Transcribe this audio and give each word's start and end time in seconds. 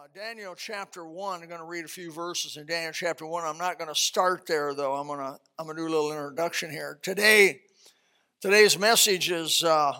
Uh, 0.00 0.04
Daniel 0.14 0.54
chapter 0.54 1.04
one. 1.04 1.42
I'm 1.42 1.48
going 1.48 1.60
to 1.60 1.66
read 1.66 1.84
a 1.84 1.88
few 1.88 2.10
verses 2.10 2.56
in 2.56 2.64
Daniel 2.64 2.92
chapter 2.92 3.26
one. 3.26 3.44
I'm 3.44 3.58
not 3.58 3.76
going 3.76 3.90
to 3.90 3.94
start 3.94 4.46
there 4.46 4.72
though. 4.72 4.94
I'm 4.94 5.06
going 5.06 5.18
to 5.18 5.38
I'm 5.58 5.66
going 5.66 5.76
to 5.76 5.82
do 5.82 5.88
a 5.88 5.92
little 5.92 6.10
introduction 6.10 6.70
here 6.70 6.98
today. 7.02 7.60
Today's 8.40 8.78
message 8.78 9.30
is 9.30 9.62
uh, 9.62 9.92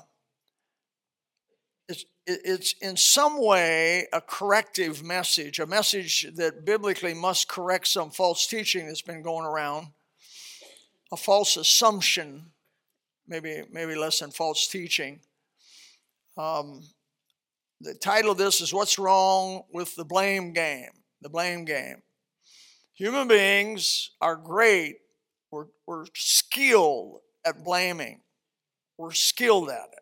it's 1.86 2.06
it's 2.26 2.74
in 2.80 2.96
some 2.96 3.44
way 3.44 4.06
a 4.10 4.22
corrective 4.22 5.02
message, 5.04 5.58
a 5.58 5.66
message 5.66 6.28
that 6.34 6.64
biblically 6.64 7.12
must 7.12 7.48
correct 7.48 7.86
some 7.86 8.10
false 8.10 8.46
teaching 8.46 8.86
that's 8.86 9.02
been 9.02 9.22
going 9.22 9.44
around, 9.44 9.88
a 11.12 11.16
false 11.16 11.58
assumption, 11.58 12.46
maybe 13.28 13.64
maybe 13.70 13.96
less 13.96 14.20
than 14.20 14.30
false 14.30 14.66
teaching. 14.66 15.20
Um, 16.38 16.84
the 17.80 17.94
title 17.94 18.32
of 18.32 18.38
this 18.38 18.60
is 18.60 18.74
What's 18.74 18.98
Wrong 18.98 19.62
with 19.72 19.94
the 19.96 20.04
Blame 20.04 20.52
Game? 20.52 20.90
The 21.22 21.30
Blame 21.30 21.64
Game. 21.64 22.02
Human 22.94 23.26
beings 23.26 24.10
are 24.20 24.36
great, 24.36 24.96
we're, 25.50 25.66
we're 25.86 26.04
skilled 26.14 27.20
at 27.46 27.64
blaming, 27.64 28.20
we're 28.98 29.12
skilled 29.12 29.70
at 29.70 29.88
it. 29.92 30.00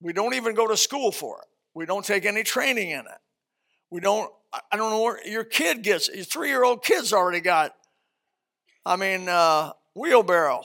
We 0.00 0.12
don't 0.12 0.34
even 0.34 0.54
go 0.54 0.66
to 0.66 0.76
school 0.76 1.12
for 1.12 1.42
it, 1.42 1.48
we 1.74 1.86
don't 1.86 2.04
take 2.04 2.26
any 2.26 2.42
training 2.42 2.90
in 2.90 3.00
it. 3.00 3.20
We 3.90 4.00
don't, 4.00 4.32
I 4.52 4.76
don't 4.76 4.90
know 4.90 5.02
where 5.02 5.26
your 5.26 5.44
kid 5.44 5.82
gets, 5.82 6.08
your 6.08 6.24
three 6.24 6.48
year 6.48 6.64
old 6.64 6.82
kid's 6.82 7.12
already 7.12 7.40
got, 7.40 7.76
I 8.84 8.96
mean, 8.96 9.28
uh, 9.28 9.72
wheelbarrow. 9.94 10.64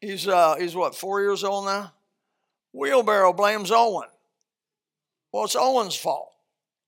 He's, 0.00 0.26
uh, 0.26 0.56
he's 0.58 0.74
what, 0.74 0.94
four 0.94 1.20
years 1.20 1.44
old 1.44 1.66
now? 1.66 1.92
Wheelbarrow 2.72 3.32
blames 3.34 3.70
Owen. 3.70 4.08
Well, 5.38 5.44
it's 5.44 5.54
Owen's 5.54 5.94
fault. 5.94 6.32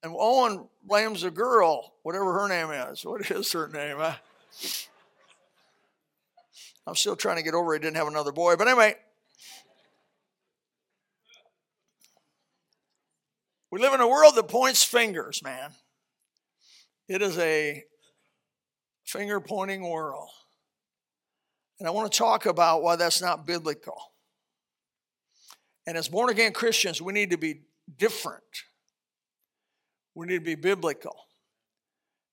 And 0.02 0.12
Owen 0.18 0.66
blames 0.82 1.22
the 1.22 1.30
girl, 1.30 1.92
whatever 2.02 2.32
her 2.32 2.48
name 2.48 2.72
is. 2.90 3.04
What 3.04 3.30
is 3.30 3.52
her 3.52 3.68
name? 3.68 3.98
I, 4.00 4.16
I'm 6.84 6.96
still 6.96 7.14
trying 7.14 7.36
to 7.36 7.44
get 7.44 7.54
over 7.54 7.72
he 7.74 7.78
didn't 7.78 7.94
have 7.94 8.08
another 8.08 8.32
boy. 8.32 8.56
But 8.56 8.66
anyway, 8.66 8.96
we 13.70 13.78
live 13.78 13.92
in 13.92 14.00
a 14.00 14.08
world 14.08 14.34
that 14.34 14.48
points 14.48 14.82
fingers, 14.82 15.44
man. 15.44 15.70
It 17.06 17.22
is 17.22 17.38
a 17.38 17.84
finger 19.04 19.38
pointing 19.38 19.88
world. 19.88 20.28
And 21.78 21.86
I 21.86 21.92
want 21.92 22.10
to 22.10 22.18
talk 22.18 22.46
about 22.46 22.82
why 22.82 22.96
that's 22.96 23.22
not 23.22 23.46
biblical. 23.46 24.10
And 25.86 25.96
as 25.96 26.08
born 26.08 26.30
again 26.30 26.52
Christians, 26.52 27.00
we 27.00 27.12
need 27.12 27.30
to 27.30 27.38
be 27.38 27.60
different. 27.96 28.44
We 30.14 30.26
need 30.26 30.38
to 30.38 30.40
be 30.40 30.54
biblical. 30.54 31.16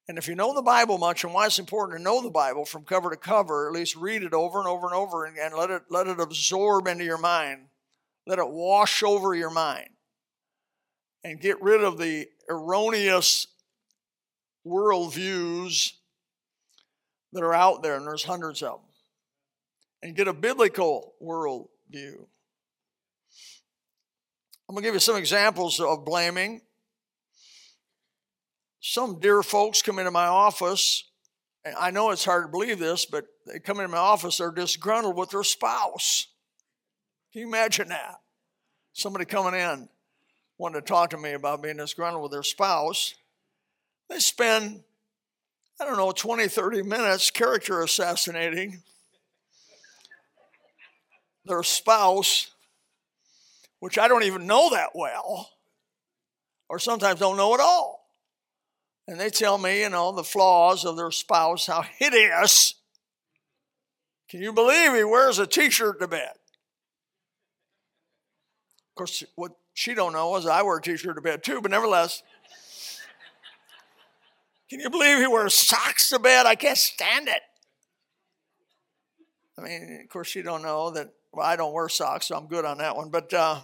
And 0.08 0.18
if 0.18 0.28
you 0.28 0.36
know 0.36 0.54
the 0.54 0.62
Bible 0.62 0.98
much 0.98 1.24
and 1.24 1.34
why 1.34 1.48
it's 1.48 1.60
important 1.60 1.98
to 1.98 2.04
know 2.04 2.22
the 2.22 2.30
Bible 2.30 2.64
from 2.64 2.86
cover 2.86 3.10
to 3.10 3.18
cover, 3.18 3.68
at 3.68 3.74
least 3.74 3.96
read 3.96 4.24
it 4.24 4.34
over 4.34 4.60
and 4.60 4.68
over 4.68 4.88
and 4.88 4.96
over 4.96 5.26
and, 5.26 5.36
let 5.56 5.70
it 5.70 5.84
let 5.90 6.08
it 6.08 6.20
absorb 6.20 6.88
into 6.88 7.04
your 7.04 7.18
mind. 7.18 7.68
Let 8.26 8.40
it 8.40 8.48
wash 8.48 9.04
over 9.04 9.36
your 9.36 9.50
mind. 9.50 9.90
And 11.24 11.42
get 11.42 11.62
rid 11.62 11.84
of 11.84 11.98
the 11.98 12.28
erroneous 12.50 13.48
worldviews 14.66 15.94
that 17.34 17.44
are 17.44 17.54
out 17.54 17.84
there, 17.84 17.96
and 17.96 18.06
there's 18.06 18.24
hundreds 18.24 18.62
of 18.62 18.80
them. 18.80 18.90
And 20.02 20.16
get 20.16 20.28
a 20.28 20.34
biblical 20.34 21.16
worldview. 21.22 22.28
I'm 24.68 24.76
going 24.76 24.84
to 24.84 24.88
give 24.88 24.96
you 24.96 25.00
some 25.00 25.16
examples 25.16 25.80
of 25.80 26.04
blaming. 26.04 26.62
Some 28.82 29.20
dear 29.20 29.42
folks 29.42 29.82
come 29.82 29.98
into 29.98 30.12
my 30.12 30.28
office, 30.28 31.06
and 31.64 31.76
I 31.80 31.92
know 31.92 32.12
it's 32.12 32.26
hard 32.26 32.46
to 32.46 32.48
believe 32.50 32.78
this, 32.78 33.06
but 33.06 33.26
they 33.46 33.60
come 33.60 33.78
into 33.78 33.90
my 33.90 33.98
office, 33.98 34.38
they're 34.38 34.52
disgruntled 34.52 35.16
with 35.16 35.30
their 35.30 35.44
spouse. 35.44 36.28
Can 37.32 37.42
you 37.42 37.48
imagine 37.48 37.90
that? 37.90 38.20
Somebody 38.92 39.26
coming 39.26 39.60
in 39.60 39.88
wanting 40.58 40.82
to 40.82 40.86
talk 40.86 41.12
to 41.12 41.18
me 41.18 41.34
about 41.34 41.62
being 41.62 41.78
disgruntled 41.78 42.24
with 42.24 42.32
their 42.32 42.44
spouse. 42.44 43.14
They 44.10 44.20
spend, 44.20 44.84
I 45.80 45.86
don't 45.86 45.98
know, 45.98 46.12
20, 46.12 46.48
30 46.48 46.84
minutes 46.84 47.30
character 47.32 47.82
assassinating 47.82 48.82
their 51.46 51.64
spouse 51.64 52.52
which 53.80 53.98
I 53.98 54.08
don't 54.08 54.24
even 54.24 54.48
know 54.48 54.70
that 54.72 54.92
well, 54.96 55.50
or 56.70 56.80
sometimes 56.80 57.20
don't 57.20 57.38
know 57.38 57.54
at 57.54 57.60
all. 57.60 58.06
And 59.08 59.20
they 59.20 59.30
tell 59.30 59.58
me, 59.58 59.82
you 59.82 59.90
know, 59.90 60.12
the 60.12 60.24
flaws 60.24 60.84
of 60.84 60.98
their 60.98 61.12
spouse, 61.12 61.68
how 61.68 61.82
hideous. 61.82 62.74
Can 64.30 64.42
you 64.42 64.52
believe 64.52 64.94
he 64.94 65.04
wears 65.04 65.40
a 65.40 65.48
t-shirt 65.48 66.00
to 66.02 66.08
bed? 66.08 66.32
Of 68.90 68.96
course, 68.96 69.24
what 69.36 69.54
she 69.74 69.94
don't 69.94 70.12
know 70.12 70.36
is 70.36 70.46
I 70.46 70.64
wear 70.64 70.78
a 70.78 70.82
t-shirt 70.82 71.16
to 71.16 71.22
bed 71.22 71.44
too, 71.44 71.62
but 71.62 71.72
nevertheless. 71.72 72.24
Can 74.70 74.82
you 74.82 74.90
believe 74.90 75.20
he 75.20 75.28
wears 75.28 75.54
socks 75.54 76.10
to 76.10 76.20
bed? 76.20 76.46
I 76.46 76.56
can't 76.56 76.78
stand 76.78 77.30
it. 77.30 77.42
I 79.58 79.62
mean, 79.62 80.02
of 80.04 80.10
course, 80.10 80.28
she 80.28 80.42
don't 80.42 80.62
know 80.62 80.90
that 80.92 81.14
well, 81.38 81.46
I 81.46 81.56
don't 81.56 81.72
wear 81.72 81.88
socks, 81.88 82.26
so 82.26 82.36
I'm 82.36 82.48
good 82.48 82.66
on 82.66 82.80
that 82.80 82.96
one. 82.96 83.10
But 83.10 83.32
uh, 83.32 83.60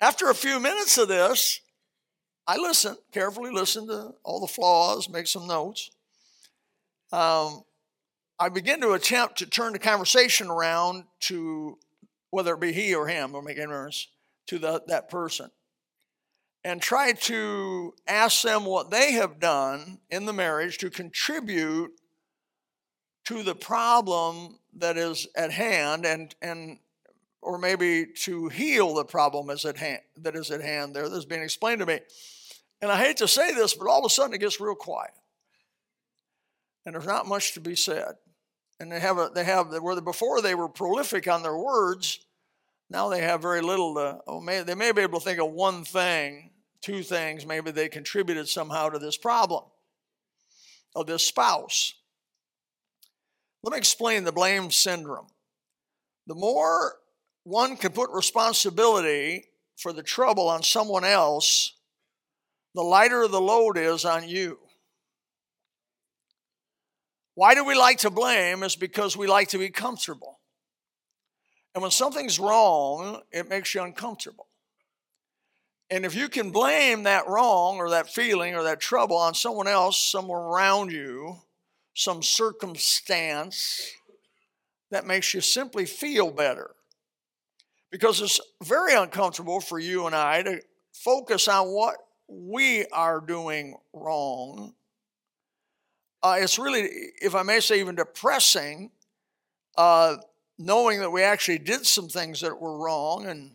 after 0.00 0.28
a 0.28 0.34
few 0.34 0.58
minutes 0.58 0.98
of 0.98 1.06
this, 1.06 1.60
I 2.44 2.56
listen, 2.56 2.96
carefully 3.12 3.52
listen 3.52 3.86
to 3.86 4.14
all 4.24 4.40
the 4.40 4.48
flaws, 4.48 5.08
make 5.08 5.28
some 5.28 5.46
notes. 5.46 5.92
Um, 7.12 7.62
I 8.36 8.48
begin 8.48 8.80
to 8.80 8.94
attempt 8.94 9.38
to 9.38 9.46
turn 9.46 9.72
the 9.72 9.78
conversation 9.78 10.48
around 10.48 11.04
to 11.20 11.78
whether 12.30 12.54
it 12.54 12.60
be 12.60 12.72
he 12.72 12.92
or 12.92 13.06
him 13.06 13.36
or 13.36 13.40
make 13.40 13.56
ignorance 13.56 14.08
to 14.48 14.58
the, 14.58 14.82
that 14.88 15.08
person 15.08 15.52
and 16.64 16.82
try 16.82 17.12
to 17.12 17.94
ask 18.08 18.42
them 18.42 18.64
what 18.64 18.90
they 18.90 19.12
have 19.12 19.38
done 19.38 20.00
in 20.10 20.26
the 20.26 20.32
marriage 20.32 20.78
to 20.78 20.90
contribute 20.90 21.92
to 23.26 23.44
the 23.44 23.54
problem 23.54 24.59
that 24.76 24.96
is 24.96 25.26
at 25.34 25.50
hand 25.50 26.06
and, 26.06 26.34
and 26.42 26.78
or 27.42 27.58
maybe 27.58 28.06
to 28.06 28.48
heal 28.48 28.94
the 28.94 29.04
problem 29.04 29.50
is 29.50 29.64
at 29.64 29.76
hand, 29.76 30.00
that 30.18 30.36
is 30.36 30.50
at 30.50 30.60
hand 30.60 30.94
there 30.94 31.08
that's 31.08 31.24
being 31.24 31.42
explained 31.42 31.80
to 31.80 31.86
me. 31.86 32.00
And 32.82 32.90
I 32.90 32.96
hate 32.96 33.18
to 33.18 33.28
say 33.28 33.54
this, 33.54 33.74
but 33.74 33.88
all 33.88 34.00
of 34.00 34.04
a 34.04 34.10
sudden 34.10 34.34
it 34.34 34.40
gets 34.40 34.60
real 34.60 34.74
quiet. 34.74 35.12
And 36.84 36.94
there's 36.94 37.06
not 37.06 37.26
much 37.26 37.54
to 37.54 37.60
be 37.60 37.74
said. 37.74 38.14
And 38.78 38.90
they 38.90 39.00
have 39.00 39.18
a, 39.18 39.30
they 39.34 39.44
have 39.44 39.68
where 39.82 40.00
before 40.00 40.40
they 40.40 40.54
were 40.54 40.68
prolific 40.68 41.28
on 41.28 41.42
their 41.42 41.56
words, 41.56 42.20
now 42.88 43.08
they 43.08 43.20
have 43.20 43.42
very 43.42 43.60
little 43.60 43.94
to, 43.94 44.20
oh, 44.26 44.40
may, 44.40 44.62
they 44.62 44.74
may 44.74 44.92
be 44.92 45.02
able 45.02 45.20
to 45.20 45.24
think 45.24 45.38
of 45.38 45.52
one 45.52 45.84
thing, 45.84 46.50
two 46.80 47.02
things, 47.02 47.44
maybe 47.44 47.70
they 47.70 47.88
contributed 47.88 48.48
somehow 48.48 48.88
to 48.88 48.98
this 48.98 49.16
problem 49.16 49.64
of 50.96 51.06
this 51.06 51.26
spouse. 51.26 51.94
Let 53.62 53.72
me 53.72 53.78
explain 53.78 54.24
the 54.24 54.32
blame 54.32 54.70
syndrome. 54.70 55.26
The 56.26 56.34
more 56.34 56.96
one 57.44 57.76
can 57.76 57.92
put 57.92 58.10
responsibility 58.10 59.44
for 59.76 59.92
the 59.92 60.02
trouble 60.02 60.48
on 60.48 60.62
someone 60.62 61.04
else, 61.04 61.74
the 62.74 62.82
lighter 62.82 63.26
the 63.26 63.40
load 63.40 63.76
is 63.76 64.04
on 64.04 64.28
you. 64.28 64.58
Why 67.34 67.54
do 67.54 67.64
we 67.64 67.74
like 67.74 67.98
to 67.98 68.10
blame? 68.10 68.62
Is 68.62 68.76
because 68.76 69.16
we 69.16 69.26
like 69.26 69.48
to 69.48 69.58
be 69.58 69.70
comfortable. 69.70 70.40
And 71.74 71.82
when 71.82 71.90
something's 71.90 72.38
wrong, 72.38 73.22
it 73.32 73.48
makes 73.48 73.74
you 73.74 73.82
uncomfortable. 73.82 74.48
And 75.88 76.04
if 76.04 76.14
you 76.14 76.28
can 76.28 76.50
blame 76.50 77.04
that 77.04 77.26
wrong 77.26 77.78
or 77.78 77.90
that 77.90 78.08
feeling 78.08 78.54
or 78.54 78.62
that 78.64 78.80
trouble 78.80 79.16
on 79.16 79.34
someone 79.34 79.66
else, 79.66 79.98
somewhere 79.98 80.40
around 80.40 80.92
you, 80.92 81.38
some 82.00 82.22
circumstance, 82.22 83.92
that 84.90 85.06
makes 85.06 85.34
you 85.34 85.42
simply 85.42 85.84
feel 85.84 86.30
better. 86.30 86.70
Because 87.90 88.22
it's 88.22 88.40
very 88.64 88.94
uncomfortable 88.94 89.60
for 89.60 89.78
you 89.78 90.06
and 90.06 90.14
I 90.14 90.42
to 90.42 90.62
focus 90.94 91.46
on 91.46 91.68
what 91.68 91.96
we 92.26 92.86
are 92.86 93.20
doing 93.20 93.76
wrong. 93.92 94.72
Uh, 96.22 96.36
it's 96.38 96.58
really, 96.58 96.88
if 97.20 97.34
I 97.34 97.42
may 97.42 97.60
say, 97.60 97.80
even 97.80 97.96
depressing, 97.96 98.90
uh, 99.76 100.16
knowing 100.58 101.00
that 101.00 101.10
we 101.10 101.22
actually 101.22 101.58
did 101.58 101.84
some 101.84 102.08
things 102.08 102.40
that 102.40 102.58
were 102.58 102.78
wrong, 102.78 103.26
and 103.26 103.52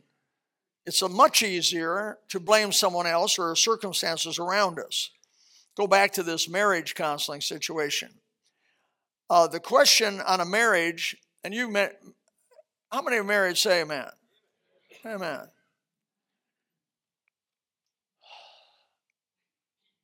it's 0.86 1.02
much 1.10 1.42
easier 1.42 2.20
to 2.30 2.40
blame 2.40 2.72
someone 2.72 3.08
else 3.08 3.40
or 3.40 3.56
circumstances 3.56 4.38
around 4.38 4.78
us. 4.78 5.10
Go 5.76 5.88
back 5.88 6.14
to 6.14 6.22
this 6.22 6.48
marriage 6.48 6.94
counseling 6.94 7.42
situation. 7.42 8.12
Uh, 9.30 9.48
the 9.48 9.60
question 9.60 10.22
on 10.22 10.40
a 10.40 10.46
marriage, 10.46 11.16
and 11.44 11.54
you 11.54 11.70
met, 11.70 12.00
how 12.92 13.02
many 13.02 13.22
married 13.24 13.58
say 13.58 13.82
amen? 13.82 14.08
Amen. 15.06 15.48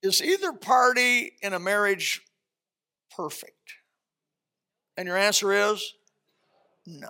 Is 0.01 0.21
either 0.23 0.53
party 0.53 1.33
in 1.41 1.53
a 1.53 1.59
marriage 1.59 2.21
perfect? 3.15 3.53
And 4.97 5.07
your 5.07 5.17
answer 5.17 5.53
is 5.53 5.93
no. 6.85 7.09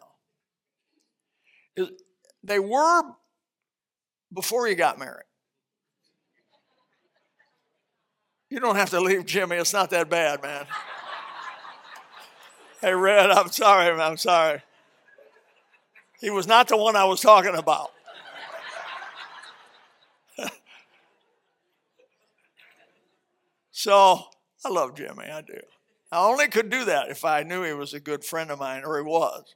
They 2.43 2.59
were 2.59 3.03
before 4.33 4.67
you 4.67 4.75
got 4.75 4.99
married. 4.99 5.25
You 8.49 8.59
don't 8.59 8.75
have 8.75 8.89
to 8.89 8.99
leave 8.99 9.25
Jimmy. 9.25 9.55
It's 9.55 9.71
not 9.71 9.89
that 9.91 10.09
bad, 10.09 10.41
man. 10.41 10.65
Hey, 12.81 12.93
Red, 12.93 13.31
I'm 13.31 13.49
sorry. 13.49 13.89
I'm 13.89 14.17
sorry. 14.17 14.61
He 16.19 16.29
was 16.29 16.47
not 16.47 16.67
the 16.67 16.77
one 16.77 16.95
I 16.95 17.05
was 17.05 17.21
talking 17.21 17.55
about. 17.55 17.91
so 23.71 24.21
I 24.65 24.69
love 24.69 24.95
Jimmy. 24.95 25.25
I 25.25 25.41
do. 25.41 25.59
I 26.11 26.23
only 26.23 26.47
could 26.47 26.69
do 26.69 26.85
that 26.85 27.09
if 27.09 27.23
I 27.23 27.43
knew 27.43 27.63
he 27.63 27.73
was 27.73 27.93
a 27.93 27.99
good 27.99 28.23
friend 28.25 28.51
of 28.51 28.59
mine, 28.59 28.83
or 28.85 28.97
he 28.97 29.03
was. 29.03 29.55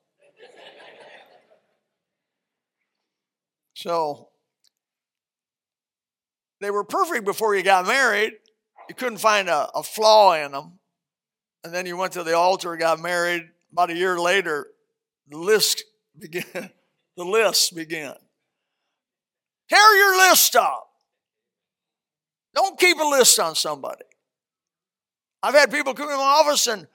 So 3.74 4.30
they 6.62 6.72
were 6.72 6.86
perfect 6.86 7.25
before 7.25 7.56
you 7.56 7.62
got 7.62 7.86
married. 7.86 8.33
You 8.88 8.95
couldn't 8.95 9.18
find 9.18 9.50
a, 9.50 9.69
a 9.75 9.83
flaw 9.83 10.33
in 10.33 10.54
them. 10.54 10.80
And 11.65 11.73
then 11.73 11.88
you 11.88 11.97
went 11.97 12.13
to 12.13 12.23
the 12.23 12.38
altar 12.38 12.77
got 12.77 13.00
married. 13.00 13.50
About 13.71 13.89
a 13.89 13.95
year 13.95 14.19
later, 14.19 14.67
the 15.27 15.39
list 15.39 15.83
began. 16.15 16.45
the 17.17 17.23
list 17.25 17.75
began. 17.75 18.13
Tear 19.67 19.97
your 19.97 20.29
list 20.29 20.56
up. 20.56 20.88
Don't 22.53 22.79
keep 22.79 23.00
a 23.00 23.03
list 23.03 23.39
on 23.39 23.56
somebody. 23.56 24.06
I've 25.41 25.56
had 25.56 25.71
people 25.71 25.95
come 25.95 26.07
in 26.07 26.17
my 26.17 26.21
office 26.21 26.67
and, 26.67 26.85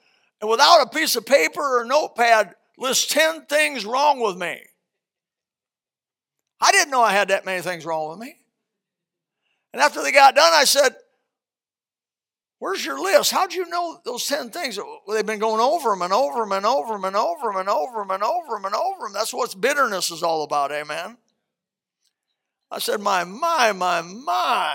and 0.41 0.49
without 0.49 0.87
a 0.87 0.89
piece 0.89 1.17
of 1.17 1.27
paper 1.27 1.81
or 1.81 1.85
notepad 1.85 2.55
list 2.79 3.11
10 3.11 3.47
things 3.47 3.85
wrong 3.85 4.21
with 4.23 4.37
me. 4.37 4.57
I 6.61 6.71
didn't 6.71 6.93
know 6.93 7.03
I 7.03 7.11
had 7.11 7.27
that 7.29 7.45
many 7.45 7.61
things 7.61 7.85
wrong 7.85 8.11
with 8.11 8.21
me. 8.21 8.37
And 9.73 9.83
after 9.83 10.01
they 10.01 10.13
got 10.13 10.37
done, 10.37 10.53
I 10.55 10.63
said, 10.63 10.95
Where's 12.61 12.85
your 12.85 13.01
list? 13.01 13.31
How'd 13.31 13.55
you 13.55 13.67
know 13.71 13.99
those 14.05 14.27
10 14.27 14.51
things? 14.51 14.79
They've 15.09 15.25
been 15.25 15.39
going 15.39 15.63
over 15.63 15.89
them 15.89 16.03
and 16.03 16.13
over 16.13 16.41
them 16.41 16.53
and 16.53 16.67
over 16.67 16.93
them 16.93 17.07
and 17.07 17.17
over 17.17 17.47
them 17.47 17.57
and 17.57 17.69
over 17.71 17.99
them 18.01 18.11
and 18.11 18.23
over 18.23 18.55
them 18.55 18.65
and 18.67 18.75
over 18.75 19.05
them. 19.05 19.13
That's 19.15 19.33
what 19.33 19.59
bitterness 19.59 20.11
is 20.11 20.23
all 20.23 20.45
about, 20.45 20.71
amen. 20.71 21.17
I 22.71 22.79
said, 22.79 23.01
My, 23.01 23.25
my, 23.25 23.73
my, 23.73 24.03
my. 24.03 24.75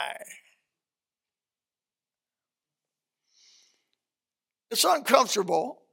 It's 4.71 4.83
uncomfortable. 4.83 5.83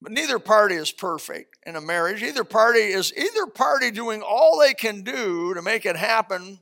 But 0.00 0.12
neither 0.12 0.38
party 0.38 0.76
is 0.76 0.92
perfect 0.92 1.56
in 1.66 1.74
a 1.74 1.80
marriage. 1.80 2.22
Either 2.22 2.44
party 2.44 2.78
is 2.78 3.12
either 3.16 3.46
party 3.46 3.90
doing 3.90 4.22
all 4.22 4.60
they 4.60 4.74
can 4.74 5.02
do 5.02 5.54
to 5.54 5.62
make 5.62 5.86
it 5.86 5.96
happen 5.96 6.60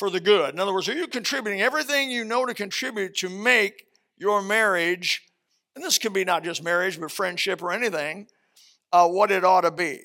for 0.00 0.08
the 0.08 0.18
good. 0.18 0.54
In 0.54 0.58
other 0.58 0.72
words, 0.72 0.88
are 0.88 0.94
you 0.94 1.06
contributing 1.06 1.60
everything 1.60 2.10
you 2.10 2.24
know 2.24 2.46
to 2.46 2.54
contribute 2.54 3.14
to 3.18 3.28
make 3.28 3.84
your 4.16 4.40
marriage, 4.40 5.22
and 5.76 5.84
this 5.84 5.98
can 5.98 6.14
be 6.14 6.24
not 6.24 6.42
just 6.42 6.64
marriage, 6.64 6.98
but 6.98 7.10
friendship 7.10 7.62
or 7.62 7.70
anything, 7.70 8.26
uh, 8.94 9.06
what 9.06 9.30
it 9.30 9.44
ought 9.44 9.60
to 9.60 9.70
be? 9.70 10.00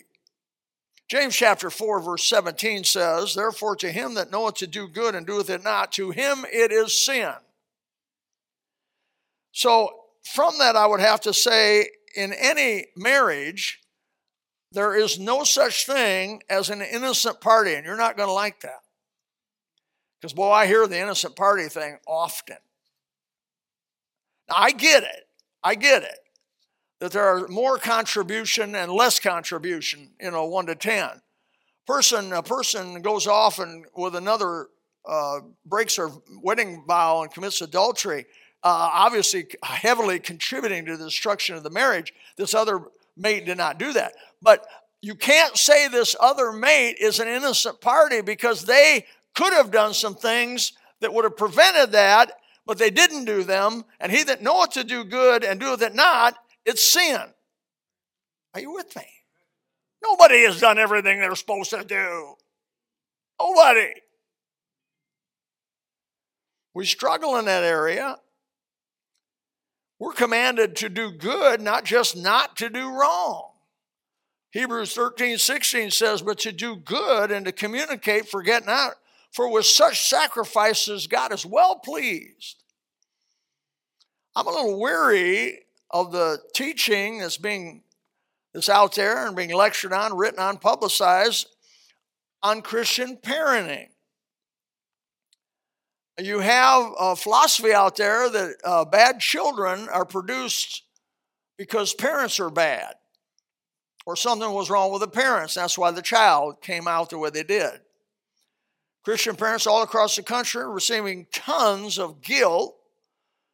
James 1.07 1.33
chapter 1.33 1.69
4, 1.69 2.01
verse 2.01 2.27
17 2.27 2.83
says, 2.83 3.35
Therefore, 3.35 3.77
to 3.77 3.89
him 3.89 4.15
that 4.15 4.31
knoweth 4.31 4.55
to 4.55 4.67
do 4.67 4.89
good 4.89 5.15
and 5.15 5.25
doeth 5.25 5.49
it 5.49 5.63
not, 5.63 5.93
to 5.93 6.11
him 6.11 6.45
it 6.51 6.73
is 6.73 7.05
sin. 7.05 7.31
So, 9.53 9.91
from 10.33 10.57
that, 10.59 10.75
I 10.75 10.87
would 10.87 10.99
have 10.99 11.21
to 11.21 11.33
say 11.33 11.87
in 12.17 12.33
any 12.33 12.87
marriage, 12.97 13.79
there 14.73 14.93
is 14.93 15.17
no 15.17 15.45
such 15.45 15.85
thing 15.85 16.41
as 16.49 16.69
an 16.69 16.81
innocent 16.81 17.39
party, 17.39 17.75
and 17.75 17.85
you're 17.85 17.95
not 17.95 18.17
going 18.17 18.27
to 18.27 18.33
like 18.33 18.59
that. 18.59 18.81
Because, 20.25 20.33
boy, 20.33 20.49
I 20.49 20.65
hear 20.65 20.87
the 20.87 20.99
innocent 20.99 21.35
party 21.35 21.69
thing 21.69 21.99
often. 22.07 22.57
Now, 24.49 24.55
I 24.57 24.71
get 24.71 25.03
it. 25.03 25.27
I 25.63 25.75
get 25.75 26.01
it. 26.01 26.17
That 26.99 27.11
there 27.11 27.25
are 27.25 27.47
more 27.47 27.77
contribution 27.77 28.73
and 28.73 28.91
less 28.91 29.19
contribution, 29.19 30.13
you 30.19 30.31
know, 30.31 30.45
one 30.45 30.65
to 30.65 30.73
ten. 30.73 31.21
Person, 31.85 32.33
a 32.33 32.41
person 32.41 33.03
goes 33.03 33.27
off 33.27 33.59
and 33.59 33.85
with 33.95 34.15
another 34.15 34.69
uh, 35.07 35.41
breaks 35.63 35.95
her 35.97 36.09
wedding 36.41 36.83
vow 36.87 37.21
and 37.21 37.31
commits 37.31 37.61
adultery 37.61 38.25
uh, 38.63 38.89
obviously 38.93 39.45
heavily 39.61 40.17
contributing 40.17 40.87
to 40.87 40.97
the 40.97 41.05
destruction 41.05 41.55
of 41.55 41.61
the 41.61 41.69
marriage. 41.69 42.11
This 42.35 42.55
other 42.55 42.81
mate 43.15 43.45
did 43.45 43.59
not 43.59 43.77
do 43.77 43.93
that. 43.93 44.13
But 44.41 44.65
you 45.03 45.13
can't 45.13 45.55
say 45.55 45.87
this 45.87 46.15
other 46.19 46.51
mate 46.51 46.95
is 46.99 47.19
an 47.19 47.27
innocent 47.27 47.79
party 47.79 48.21
because 48.21 48.65
they 48.65 49.05
could 49.35 49.53
have 49.53 49.71
done 49.71 49.93
some 49.93 50.15
things 50.15 50.73
that 51.01 51.13
would 51.13 51.25
have 51.25 51.37
prevented 51.37 51.91
that, 51.91 52.31
but 52.65 52.77
they 52.77 52.89
didn't 52.89 53.25
do 53.25 53.43
them. 53.43 53.83
And 53.99 54.11
he 54.11 54.23
that 54.23 54.41
knoweth 54.41 54.71
to 54.71 54.83
do 54.83 55.03
good 55.03 55.43
and 55.43 55.59
doeth 55.59 55.81
it 55.81 55.93
not, 55.93 56.35
it's 56.65 56.83
sin. 56.83 57.21
Are 58.53 58.61
you 58.61 58.73
with 58.73 58.95
me? 58.95 59.03
Nobody 60.03 60.43
has 60.43 60.59
done 60.59 60.77
everything 60.77 61.19
they're 61.19 61.35
supposed 61.35 61.71
to 61.71 61.83
do. 61.83 62.35
Nobody. 63.39 63.93
We 66.73 66.85
struggle 66.85 67.37
in 67.37 67.45
that 67.45 67.63
area. 67.63 68.17
We're 69.99 70.13
commanded 70.13 70.75
to 70.77 70.89
do 70.89 71.11
good, 71.11 71.61
not 71.61 71.85
just 71.85 72.17
not 72.17 72.57
to 72.57 72.69
do 72.69 72.89
wrong. 72.89 73.51
Hebrews 74.51 74.93
13, 74.93 75.37
16 75.37 75.91
says, 75.91 76.21
But 76.21 76.39
to 76.39 76.51
do 76.51 76.75
good 76.75 77.31
and 77.31 77.45
to 77.45 77.51
communicate, 77.51 78.27
forget 78.27 78.65
not, 78.65 78.93
for 79.35 79.51
with 79.51 79.65
such 79.65 80.07
sacrifices 80.07 81.07
God 81.07 81.33
is 81.33 81.45
well 81.45 81.75
pleased. 81.75 82.63
I'm 84.33 84.47
a 84.47 84.49
little 84.49 84.79
weary 84.79 85.65
of 85.91 86.13
the 86.13 86.39
teaching 86.53 87.19
that's 87.19 87.35
being 87.35 87.83
that's 88.53 88.69
out 88.69 88.95
there 88.95 89.27
and 89.27 89.35
being 89.35 89.53
lectured 89.53 89.91
on, 89.91 90.15
written 90.15 90.39
on, 90.39 90.57
publicized 90.57 91.47
on 92.41 92.61
Christian 92.61 93.17
parenting. 93.17 93.87
You 96.17 96.39
have 96.39 96.93
a 96.97 97.17
philosophy 97.17 97.73
out 97.73 97.97
there 97.97 98.29
that 98.29 98.55
uh, 98.63 98.85
bad 98.85 99.19
children 99.19 99.89
are 99.89 100.05
produced 100.05 100.83
because 101.57 101.93
parents 101.93 102.39
are 102.39 102.49
bad 102.49 102.93
or 104.05 104.15
something 104.15 104.49
was 104.53 104.69
wrong 104.69 104.93
with 104.93 105.01
the 105.01 105.09
parents. 105.09 105.55
That's 105.55 105.77
why 105.77 105.91
the 105.91 106.01
child 106.01 106.61
came 106.61 106.87
out 106.87 107.09
the 107.09 107.17
way 107.17 107.31
they 107.31 107.43
did. 107.43 107.81
Christian 109.05 109.35
parents 109.35 109.67
all 109.67 109.83
across 109.83 110.15
the 110.15 110.23
country 110.23 110.63
are 110.63 110.71
receiving 110.71 111.27
tons 111.31 111.99
of 111.99 112.23
guilt 112.23 112.75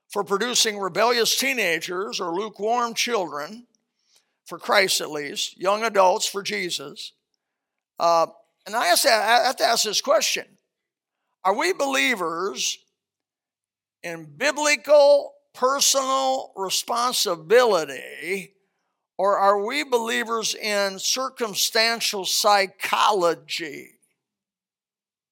for 0.08 0.24
producing 0.24 0.80
rebellious 0.80 1.38
teenagers 1.38 2.22
or 2.22 2.34
lukewarm 2.34 2.94
children, 2.94 3.68
for 4.46 4.58
Christ 4.58 5.02
at 5.02 5.12
least, 5.12 5.60
young 5.60 5.84
adults 5.84 6.26
for 6.26 6.42
Jesus. 6.42 7.12
Uh, 8.00 8.28
and 8.66 8.74
I, 8.76 8.94
I 8.94 9.44
have 9.46 9.58
to 9.58 9.66
ask 9.66 9.84
this 9.84 10.00
question 10.00 10.46
are 11.44 11.56
we 11.56 11.74
believers 11.74 12.78
in 14.04 14.26
biblical 14.38 15.34
personal 15.54 16.54
responsibility, 16.56 18.54
or 19.18 19.38
are 19.38 19.62
we 19.66 19.84
believers 19.84 20.56
in 20.56 20.98
circumstantial 20.98 22.24
psychology, 22.24 23.98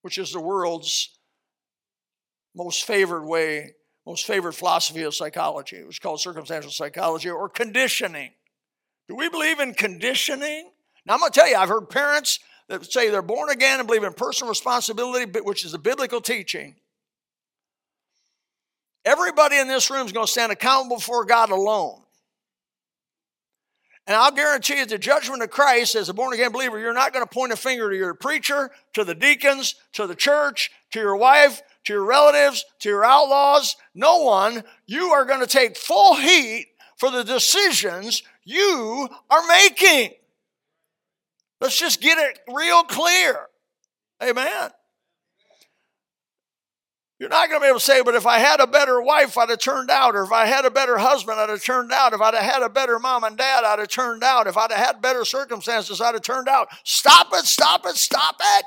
which 0.02 0.18
is 0.18 0.32
the 0.32 0.40
world's 0.40 1.10
most 2.56 2.86
favored 2.86 3.26
way, 3.26 3.74
most 4.06 4.26
favored 4.26 4.54
philosophy 4.54 5.04
of 5.04 5.16
psychology? 5.16 5.78
It 5.78 5.88
was 5.88 6.00
called 6.00 6.20
circumstantial 6.20 6.72
psychology 6.72 7.30
or 7.30 7.50
conditioning. 7.50 8.32
Do 9.08 9.16
we 9.16 9.30
believe 9.30 9.60
in 9.60 9.74
conditioning? 9.74 10.70
Now, 11.06 11.16
I'm 11.16 11.20
going 11.20 11.32
to 11.32 11.40
tell 11.40 11.50
you, 11.50 11.56
I've 11.56 11.70
heard 11.70 11.90
parents 11.90 12.40
that 12.68 12.92
say 12.92 13.10
they're 13.10 13.22
born 13.22 13.50
again 13.50 13.80
and 13.80 13.88
believe 13.88 14.04
in 14.04 14.14
personal 14.14 14.50
responsibility, 14.50 15.40
which 15.42 15.66
is 15.66 15.74
a 15.74 15.80
biblical 15.80 16.22
teaching. 16.22 16.76
Everybody 19.06 19.58
in 19.58 19.68
this 19.68 19.90
room 19.90 20.06
is 20.06 20.12
going 20.12 20.26
to 20.28 20.32
stand 20.32 20.52
accountable 20.52 20.98
before 20.98 21.26
God 21.26 21.50
alone. 21.50 22.02
And 24.10 24.18
I'll 24.18 24.32
guarantee 24.32 24.80
you, 24.80 24.88
the 24.88 24.98
judgment 24.98 25.44
of 25.44 25.52
Christ, 25.52 25.94
as 25.94 26.10
a 26.10 26.16
born 26.16 26.34
again 26.34 26.52
believer, 26.52 26.80
you're 26.80 26.96
not 26.96 27.14
going 27.14 27.24
to 27.24 27.32
point 27.32 27.54
a 27.54 27.56
finger 27.56 27.92
to 27.92 27.96
your 27.96 28.16
preacher, 28.16 28.72
to 28.94 29.04
the 29.04 29.14
deacons, 29.14 29.76
to 29.94 30.08
the 30.08 30.16
church, 30.16 30.72
to 30.94 31.00
your 31.00 31.16
wife, 31.16 31.62
to 31.86 31.94
your 31.94 32.04
relatives, 32.04 32.66
to 32.80 32.90
your 32.90 33.06
outlaws. 33.06 33.76
No 33.94 34.24
one. 34.24 34.64
You 34.88 35.10
are 35.10 35.26
going 35.26 35.42
to 35.42 35.48
take 35.48 35.78
full 35.78 36.16
heat 36.16 36.70
for 36.98 37.12
the 37.12 37.24
decisions 37.24 38.24
you 38.44 39.08
are 39.30 39.48
making. 39.48 40.16
Let's 41.62 41.78
just 41.78 42.02
get 42.02 42.18
it 42.18 42.40
real 42.52 42.82
clear. 42.86 43.46
Amen. 44.24 44.72
You're 47.20 47.28
not 47.28 47.50
going 47.50 47.60
to 47.60 47.66
be 47.66 47.68
able 47.68 47.80
to 47.80 47.86
say, 47.86 48.02
but 48.02 48.16
if 48.16 48.26
I 48.26 48.40
had 48.40 48.62
a 48.62 48.68
better 48.68 49.02
wife, 49.02 49.38
I'd 49.38 49.50
have 49.50 49.60
turned 49.60 49.92
out. 49.92 50.16
Or 50.16 50.24
if 50.24 50.32
I 50.32 50.46
had 50.46 50.64
a 50.64 50.72
better 50.72 50.98
husband, 50.98 51.38
I'd 51.38 51.50
have 51.50 51.62
turned 51.62 51.92
out. 51.92 52.14
If 52.14 52.22
I'd 52.22 52.34
have 52.34 52.44
had 52.44 52.64
a 52.64 52.70
better 52.70 52.98
mom 52.98 53.26
and 53.26 53.38
dad, 53.38 53.66
I'd 53.66 53.80
have 53.80 53.90
turned 53.90 54.24
out. 54.24 54.48
If 54.48 54.56
I'd 54.56 54.72
have 54.72 54.86
had 54.86 55.02
better 55.02 55.26
circumstances, 55.26 56.00
I'd 56.00 56.14
have 56.14 56.24
turned 56.24 56.48
out. 56.48 56.70
Stop 56.86 57.28
it, 57.34 57.44
stop 57.44 57.86
it, 57.86 57.98
stop 57.98 58.36
it. 58.40 58.66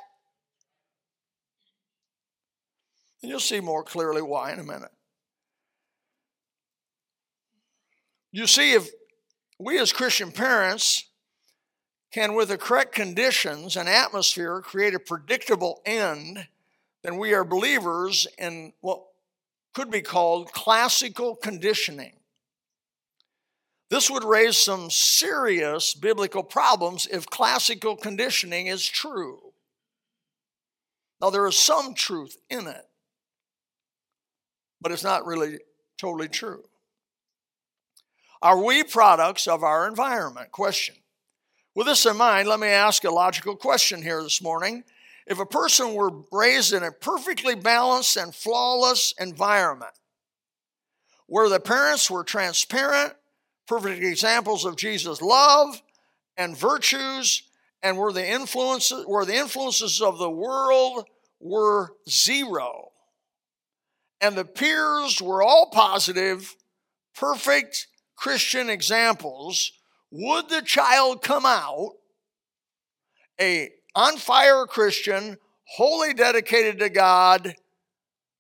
And 3.22 3.30
you'll 3.30 3.40
see 3.40 3.60
more 3.60 3.82
clearly 3.82 4.20
why 4.20 4.52
in 4.52 4.58
a 4.58 4.64
minute. 4.64 4.90
You 8.32 8.46
see, 8.46 8.72
if 8.74 8.90
we 9.58 9.78
as 9.78 9.94
Christian 9.94 10.30
parents 10.30 11.08
can, 12.12 12.34
with 12.34 12.48
the 12.48 12.58
correct 12.58 12.94
conditions 12.94 13.76
and 13.76 13.88
atmosphere, 13.88 14.60
create 14.60 14.94
a 14.94 14.98
predictable 14.98 15.80
end 15.86 16.48
then 17.02 17.18
we 17.18 17.34
are 17.34 17.44
believers 17.44 18.26
in 18.38 18.72
what 18.80 19.02
could 19.74 19.90
be 19.90 20.02
called 20.02 20.52
classical 20.52 21.34
conditioning. 21.36 22.14
This 23.90 24.10
would 24.10 24.24
raise 24.24 24.56
some 24.56 24.90
serious 24.90 25.94
biblical 25.94 26.42
problems 26.42 27.06
if 27.06 27.26
classical 27.26 27.96
conditioning 27.96 28.66
is 28.66 28.86
true. 28.86 29.52
Now, 31.20 31.30
there 31.30 31.46
is 31.46 31.58
some 31.58 31.94
truth 31.94 32.36
in 32.48 32.66
it, 32.66 32.88
but 34.80 34.92
it's 34.92 35.04
not 35.04 35.26
really 35.26 35.58
totally 35.98 36.28
true. 36.28 36.64
Are 38.40 38.60
we 38.60 38.82
products 38.82 39.46
of 39.46 39.62
our 39.62 39.86
environment? 39.86 40.50
Question. 40.50 40.96
With 41.74 41.86
this 41.86 42.06
in 42.06 42.16
mind, 42.16 42.48
let 42.48 42.60
me 42.60 42.68
ask 42.68 43.04
a 43.04 43.10
logical 43.10 43.56
question 43.56 44.02
here 44.02 44.22
this 44.22 44.42
morning. 44.42 44.84
If 45.26 45.38
a 45.38 45.46
person 45.46 45.94
were 45.94 46.24
raised 46.32 46.72
in 46.72 46.82
a 46.82 46.92
perfectly 46.92 47.54
balanced 47.54 48.16
and 48.16 48.34
flawless 48.34 49.14
environment, 49.18 49.92
where 51.26 51.48
the 51.48 51.60
parents 51.60 52.10
were 52.10 52.24
transparent, 52.24 53.14
perfect 53.66 54.02
examples 54.02 54.64
of 54.64 54.76
Jesus' 54.76 55.22
love 55.22 55.80
and 56.36 56.56
virtues, 56.56 57.44
and 57.82 57.98
where 57.98 58.12
the 58.12 58.26
influences 58.26 59.04
where 59.06 59.24
the 59.24 59.34
influences 59.34 60.00
of 60.00 60.18
the 60.18 60.30
world 60.30 61.06
were 61.40 61.94
zero, 62.08 62.90
and 64.20 64.36
the 64.36 64.44
peers 64.44 65.20
were 65.20 65.42
all 65.42 65.70
positive, 65.70 66.56
perfect 67.14 67.88
Christian 68.16 68.70
examples, 68.70 69.72
would 70.10 70.48
the 70.48 70.62
child 70.62 71.22
come 71.22 71.46
out 71.46 71.92
a 73.40 73.70
on 73.94 74.16
fire 74.16 74.66
Christian, 74.66 75.38
wholly 75.64 76.14
dedicated 76.14 76.78
to 76.80 76.88
God 76.88 77.54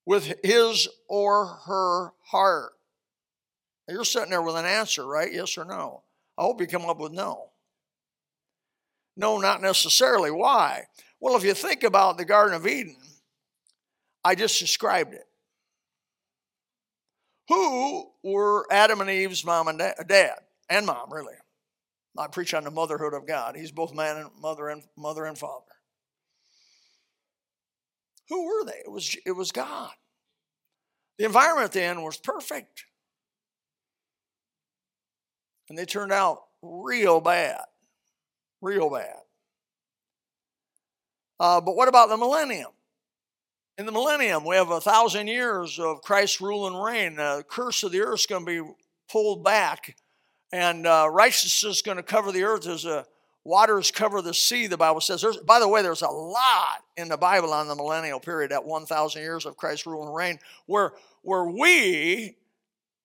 with 0.06 0.34
his 0.42 0.88
or 1.08 1.46
her 1.66 2.12
heart? 2.24 2.72
You're 3.88 4.04
sitting 4.04 4.30
there 4.30 4.42
with 4.42 4.56
an 4.56 4.64
answer, 4.64 5.06
right? 5.06 5.32
Yes 5.32 5.58
or 5.58 5.64
no? 5.64 6.02
I 6.38 6.42
hope 6.42 6.60
you 6.60 6.66
come 6.66 6.86
up 6.86 6.98
with 6.98 7.12
no. 7.12 7.50
No, 9.16 9.38
not 9.38 9.60
necessarily. 9.60 10.30
Why? 10.30 10.84
Well, 11.20 11.36
if 11.36 11.44
you 11.44 11.54
think 11.54 11.82
about 11.82 12.16
the 12.16 12.24
Garden 12.24 12.54
of 12.54 12.66
Eden, 12.66 12.96
I 14.24 14.34
just 14.34 14.58
described 14.58 15.14
it. 15.14 15.26
Who 17.48 18.10
were 18.22 18.66
Adam 18.72 19.00
and 19.00 19.10
Eve's 19.10 19.44
mom 19.44 19.68
and 19.68 19.78
dad, 19.78 20.34
and 20.70 20.86
mom, 20.86 21.12
really? 21.12 21.34
I 22.16 22.26
preach 22.26 22.52
on 22.52 22.64
the 22.64 22.70
motherhood 22.70 23.14
of 23.14 23.26
God. 23.26 23.56
He's 23.56 23.72
both 23.72 23.94
man 23.94 24.16
and 24.18 24.30
mother 24.40 24.68
and 24.68 24.82
mother 24.96 25.24
and 25.24 25.36
father. 25.36 25.64
Who 28.28 28.46
were 28.46 28.64
they? 28.64 28.80
It 28.84 28.90
was, 28.90 29.16
it 29.24 29.32
was 29.32 29.52
God. 29.52 29.90
The 31.18 31.24
environment 31.24 31.72
then 31.72 32.02
was 32.02 32.16
perfect. 32.16 32.84
And 35.68 35.78
they 35.78 35.84
turned 35.84 36.12
out 36.12 36.42
real 36.62 37.20
bad. 37.20 37.60
Real 38.60 38.90
bad. 38.90 39.16
Uh, 41.40 41.60
but 41.60 41.76
what 41.76 41.88
about 41.88 42.08
the 42.08 42.16
millennium? 42.16 42.70
In 43.78 43.86
the 43.86 43.92
millennium, 43.92 44.44
we 44.44 44.54
have 44.54 44.70
a 44.70 44.80
thousand 44.80 45.28
years 45.28 45.78
of 45.78 46.02
Christ's 46.02 46.40
rule 46.40 46.66
and 46.66 46.82
reign. 46.82 47.16
The 47.16 47.44
curse 47.48 47.82
of 47.82 47.90
the 47.90 48.02
earth 48.02 48.20
is 48.20 48.26
going 48.26 48.44
to 48.44 48.64
be 48.64 48.70
pulled 49.10 49.42
back 49.42 49.96
and 50.52 50.86
uh, 50.86 51.08
righteousness 51.10 51.76
is 51.76 51.82
going 51.82 51.96
to 51.96 52.02
cover 52.02 52.32
the 52.32 52.44
earth 52.44 52.66
as 52.66 52.84
a 52.84 53.06
waters 53.44 53.90
cover 53.90 54.22
the 54.22 54.34
sea 54.34 54.66
the 54.66 54.76
bible 54.76 55.00
says. 55.00 55.20
There's, 55.20 55.38
by 55.38 55.58
the 55.58 55.68
way 55.68 55.82
there's 55.82 56.02
a 56.02 56.08
lot 56.08 56.84
in 56.96 57.08
the 57.08 57.16
bible 57.16 57.52
on 57.52 57.66
the 57.66 57.74
millennial 57.74 58.20
period 58.20 58.52
that 58.52 58.64
1000 58.64 59.20
years 59.20 59.46
of 59.46 59.56
christ's 59.56 59.86
rule 59.86 60.06
and 60.06 60.14
reign 60.14 60.38
where 60.66 60.92
where 61.22 61.44
we 61.44 62.36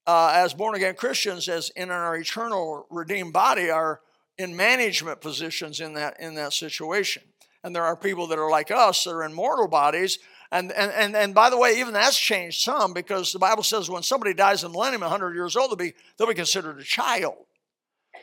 uh, 0.06 0.32
as 0.36 0.54
born 0.54 0.75
again 0.75 0.94
christians 0.94 1.50
as 1.50 1.72
in 1.72 1.89
our 1.89 2.16
eternal 2.16 2.86
redeemed 2.92 3.34
body 3.34 3.72
are 3.72 4.01
in 4.38 4.56
management 4.56 5.22
positions 5.22 5.80
in 5.80 5.94
that 5.94 6.20
in 6.20 6.36
that 6.36 6.54
situation. 6.54 7.24
And 7.63 7.75
there 7.75 7.84
are 7.84 7.96
people 7.96 8.27
that 8.27 8.39
are 8.39 8.50
like 8.50 8.72
us 8.72 9.04
that 9.04 9.12
are 9.12 9.24
in 9.24 9.34
mortal 9.34 9.68
bodies 9.68 10.20
and, 10.51 10.72
and, 10.72 10.92
and, 10.92 11.16
and 11.16 11.36
by 11.36 11.50
the 11.50 11.58
way, 11.58 11.80
even 11.80 11.94
that's 11.94 12.18
changed 12.18 12.62
some 12.62 12.94
because 12.94 13.34
the 13.34 13.39
Bible 13.39 13.63
says 13.63 13.89
when 13.89 14.04
somebody 14.04 14.34
dies 14.34 14.63
in 14.63 14.72
the 14.72 14.77
millennium, 14.77 15.01
100 15.01 15.34
years 15.34 15.56
old, 15.56 15.72
they'll 15.72 15.77
be, 15.77 15.94
they'll 16.18 16.27
be 16.27 16.34
considered 16.34 16.80
a 16.80 16.84
child. 16.84 17.36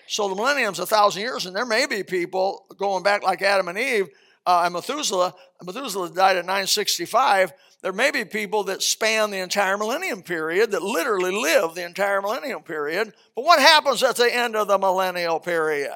So 0.07 0.29
the 0.29 0.35
millennium's 0.35 0.79
a 0.79 0.87
thousand 0.87 1.23
years, 1.23 1.47
and 1.47 1.55
there 1.55 1.67
may 1.67 1.87
be 1.87 2.03
people 2.03 2.67
going 2.77 3.03
back 3.03 3.23
like 3.23 3.43
Adam 3.43 3.69
and 3.69 3.79
Eve 3.79 4.09
uh, 4.47 4.63
and 4.65 4.75
Methuselah. 4.75 5.35
Methuselah 5.63 6.13
died 6.13 6.37
at 6.37 6.45
965. 6.45 7.53
There 7.83 7.93
may 7.93 8.11
be 8.11 8.25
people 8.25 8.65
that 8.65 8.83
span 8.83 9.31
the 9.31 9.39
entire 9.39 9.77
millennium 9.77 10.23
period, 10.23 10.71
that 10.71 10.83
literally 10.83 11.33
live 11.33 11.75
the 11.75 11.85
entire 11.85 12.23
millennium 12.23 12.63
period. 12.63 13.13
But 13.35 13.45
what 13.45 13.61
happens 13.61 14.03
at 14.03 14.17
the 14.17 14.35
end 14.35 14.57
of 14.57 14.69
the 14.69 14.79
millennial 14.79 15.41
period? 15.41 15.93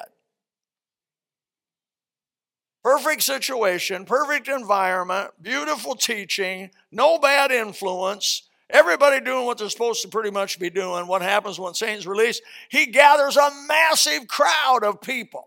Perfect 2.83 3.23
situation, 3.23 4.05
perfect 4.05 4.47
environment, 4.47 5.31
beautiful 5.41 5.95
teaching, 5.95 6.71
no 6.91 7.19
bad 7.19 7.51
influence, 7.51 8.43
everybody 8.69 9.19
doing 9.19 9.45
what 9.45 9.57
they're 9.57 9.69
supposed 9.69 10.01
to 10.03 10.07
pretty 10.07 10.31
much 10.31 10.59
be 10.59 10.69
doing. 10.69 11.05
What 11.05 11.21
happens 11.21 11.59
when 11.59 11.73
Satan's 11.73 12.07
released? 12.07 12.41
He 12.69 12.85
gathers 12.85 13.35
a 13.35 13.51
massive 13.67 14.27
crowd 14.27 14.83
of 14.83 15.01
people 15.01 15.45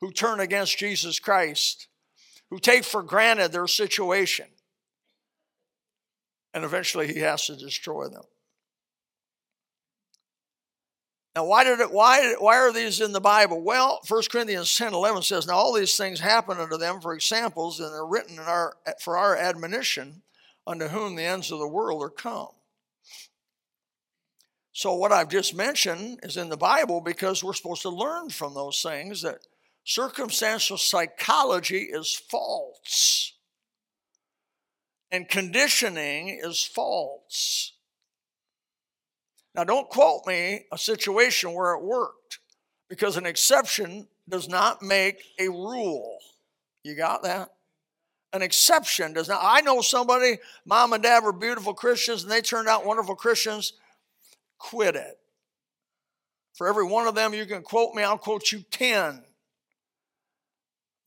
who 0.00 0.10
turn 0.10 0.40
against 0.40 0.76
Jesus 0.76 1.20
Christ, 1.20 1.86
who 2.50 2.58
take 2.58 2.84
for 2.84 3.02
granted 3.02 3.52
their 3.52 3.68
situation. 3.68 4.46
And 6.52 6.64
eventually 6.64 7.12
he 7.12 7.20
has 7.20 7.46
to 7.46 7.56
destroy 7.56 8.08
them. 8.08 8.24
Now, 11.36 11.44
why 11.46 11.64
did 11.64 11.80
it? 11.80 11.90
Why? 11.90 12.34
Why 12.38 12.56
are 12.58 12.72
these 12.72 13.00
in 13.00 13.12
the 13.12 13.20
Bible? 13.20 13.60
Well, 13.60 14.00
1 14.06 14.22
Corinthians 14.30 14.76
10, 14.76 14.94
11 14.94 15.22
says, 15.22 15.46
"Now 15.46 15.54
all 15.54 15.72
these 15.72 15.96
things 15.96 16.20
happen 16.20 16.58
unto 16.58 16.76
them 16.76 17.00
for 17.00 17.12
examples, 17.12 17.80
and 17.80 17.92
they're 17.92 18.06
written 18.06 18.34
in 18.34 18.44
our 18.44 18.76
for 19.00 19.18
our 19.18 19.36
admonition, 19.36 20.22
unto 20.64 20.88
whom 20.88 21.16
the 21.16 21.24
ends 21.24 21.50
of 21.50 21.58
the 21.58 21.68
world 21.68 22.02
are 22.02 22.10
come." 22.10 22.54
So, 24.72 24.94
what 24.94 25.12
I've 25.12 25.28
just 25.28 25.54
mentioned 25.54 26.20
is 26.22 26.36
in 26.36 26.48
the 26.48 26.56
Bible 26.56 27.00
because 27.00 27.42
we're 27.42 27.54
supposed 27.54 27.82
to 27.82 27.90
learn 27.90 28.30
from 28.30 28.54
those 28.54 28.82
things 28.82 29.22
that 29.22 29.46
circumstantial 29.84 30.78
psychology 30.78 31.84
is 31.84 32.14
false, 32.14 33.34
and 35.10 35.28
conditioning 35.28 36.28
is 36.28 36.64
false. 36.64 37.73
Now, 39.54 39.64
don't 39.64 39.88
quote 39.88 40.26
me 40.26 40.66
a 40.72 40.78
situation 40.78 41.52
where 41.54 41.74
it 41.74 41.82
worked 41.82 42.40
because 42.88 43.16
an 43.16 43.26
exception 43.26 44.08
does 44.28 44.48
not 44.48 44.82
make 44.82 45.22
a 45.38 45.48
rule. 45.48 46.18
You 46.82 46.96
got 46.96 47.22
that? 47.22 47.50
An 48.32 48.42
exception 48.42 49.12
does 49.12 49.28
not. 49.28 49.40
I 49.42 49.60
know 49.60 49.80
somebody, 49.80 50.38
mom 50.66 50.92
and 50.92 51.02
dad 51.02 51.22
were 51.22 51.32
beautiful 51.32 51.72
Christians 51.72 52.24
and 52.24 52.32
they 52.32 52.40
turned 52.40 52.68
out 52.68 52.84
wonderful 52.84 53.14
Christians. 53.14 53.74
Quit 54.58 54.96
it. 54.96 55.18
For 56.54 56.66
every 56.66 56.84
one 56.84 57.06
of 57.06 57.14
them 57.14 57.32
you 57.32 57.46
can 57.46 57.62
quote 57.62 57.94
me, 57.94 58.02
I'll 58.02 58.18
quote 58.18 58.50
you 58.50 58.64
10. 58.70 59.22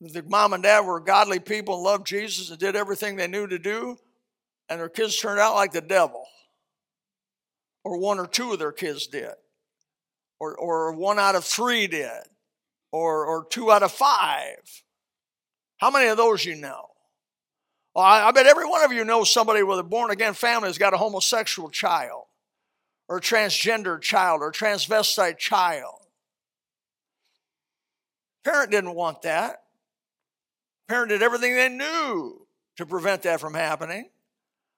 The 0.00 0.22
mom 0.22 0.54
and 0.54 0.62
dad 0.62 0.80
were 0.80 1.00
godly 1.00 1.38
people 1.38 1.82
loved 1.82 2.06
Jesus 2.06 2.50
and 2.50 2.58
did 2.58 2.76
everything 2.76 3.16
they 3.16 3.26
knew 3.26 3.46
to 3.48 3.58
do, 3.58 3.98
and 4.68 4.78
their 4.78 4.88
kids 4.88 5.18
turned 5.18 5.40
out 5.40 5.56
like 5.56 5.72
the 5.72 5.80
devil 5.80 6.24
or 7.88 7.96
one 7.96 8.18
or 8.18 8.26
two 8.26 8.52
of 8.52 8.58
their 8.58 8.70
kids 8.70 9.06
did, 9.06 9.32
or, 10.38 10.54
or 10.54 10.92
one 10.92 11.18
out 11.18 11.34
of 11.34 11.42
three 11.42 11.86
did, 11.86 12.20
or, 12.92 13.24
or 13.24 13.46
two 13.48 13.72
out 13.72 13.82
of 13.82 13.90
five. 13.90 14.82
How 15.78 15.90
many 15.90 16.08
of 16.08 16.18
those 16.18 16.44
you 16.44 16.54
know? 16.54 16.84
Well, 17.94 18.04
I, 18.04 18.28
I 18.28 18.32
bet 18.32 18.44
every 18.44 18.66
one 18.66 18.84
of 18.84 18.92
you 18.92 19.06
knows 19.06 19.32
somebody 19.32 19.62
with 19.62 19.78
a 19.78 19.82
born 19.82 20.10
again 20.10 20.34
family 20.34 20.68
has 20.68 20.76
got 20.76 20.92
a 20.92 20.98
homosexual 20.98 21.70
child, 21.70 22.24
or 23.08 23.16
a 23.16 23.20
transgender 23.22 23.98
child, 23.98 24.42
or 24.42 24.52
transvestite 24.52 25.38
child. 25.38 25.94
Parent 28.44 28.70
didn't 28.70 28.94
want 28.94 29.22
that. 29.22 29.62
Parent 30.88 31.08
did 31.08 31.22
everything 31.22 31.54
they 31.54 31.70
knew 31.70 32.46
to 32.76 32.84
prevent 32.84 33.22
that 33.22 33.40
from 33.40 33.54
happening. 33.54 34.10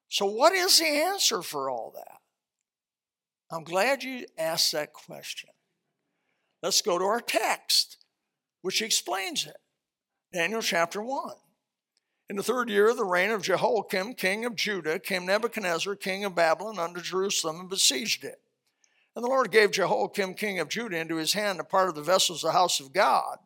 So, 0.08 0.26
what 0.26 0.52
is 0.52 0.78
the 0.78 0.86
answer 0.86 1.42
for 1.42 1.68
all 1.68 1.92
that? 1.96 2.19
I'm 3.50 3.64
glad 3.64 4.02
you 4.04 4.26
asked 4.38 4.72
that 4.72 4.92
question. 4.92 5.50
Let's 6.62 6.82
go 6.82 6.98
to 6.98 7.04
our 7.04 7.20
text, 7.20 7.96
which 8.62 8.82
explains 8.82 9.46
it. 9.46 9.56
Daniel 10.32 10.62
chapter 10.62 11.02
1. 11.02 11.34
In 12.28 12.36
the 12.36 12.44
third 12.44 12.70
year 12.70 12.90
of 12.90 12.96
the 12.96 13.04
reign 13.04 13.30
of 13.30 13.42
Jehoiakim, 13.42 14.14
king 14.14 14.44
of 14.44 14.54
Judah, 14.54 15.00
came 15.00 15.26
Nebuchadnezzar, 15.26 15.96
king 15.96 16.24
of 16.24 16.36
Babylon, 16.36 16.78
unto 16.78 17.00
Jerusalem 17.00 17.58
and 17.60 17.68
besieged 17.68 18.22
it. 18.22 18.40
And 19.16 19.24
the 19.24 19.28
Lord 19.28 19.50
gave 19.50 19.72
Jehoiakim, 19.72 20.34
king 20.34 20.60
of 20.60 20.68
Judah, 20.68 20.98
into 20.98 21.16
his 21.16 21.32
hand 21.32 21.58
a 21.58 21.64
part 21.64 21.88
of 21.88 21.96
the 21.96 22.02
vessels 22.02 22.44
of 22.44 22.48
the 22.48 22.58
house 22.58 22.78
of 22.78 22.92
God, 22.92 23.38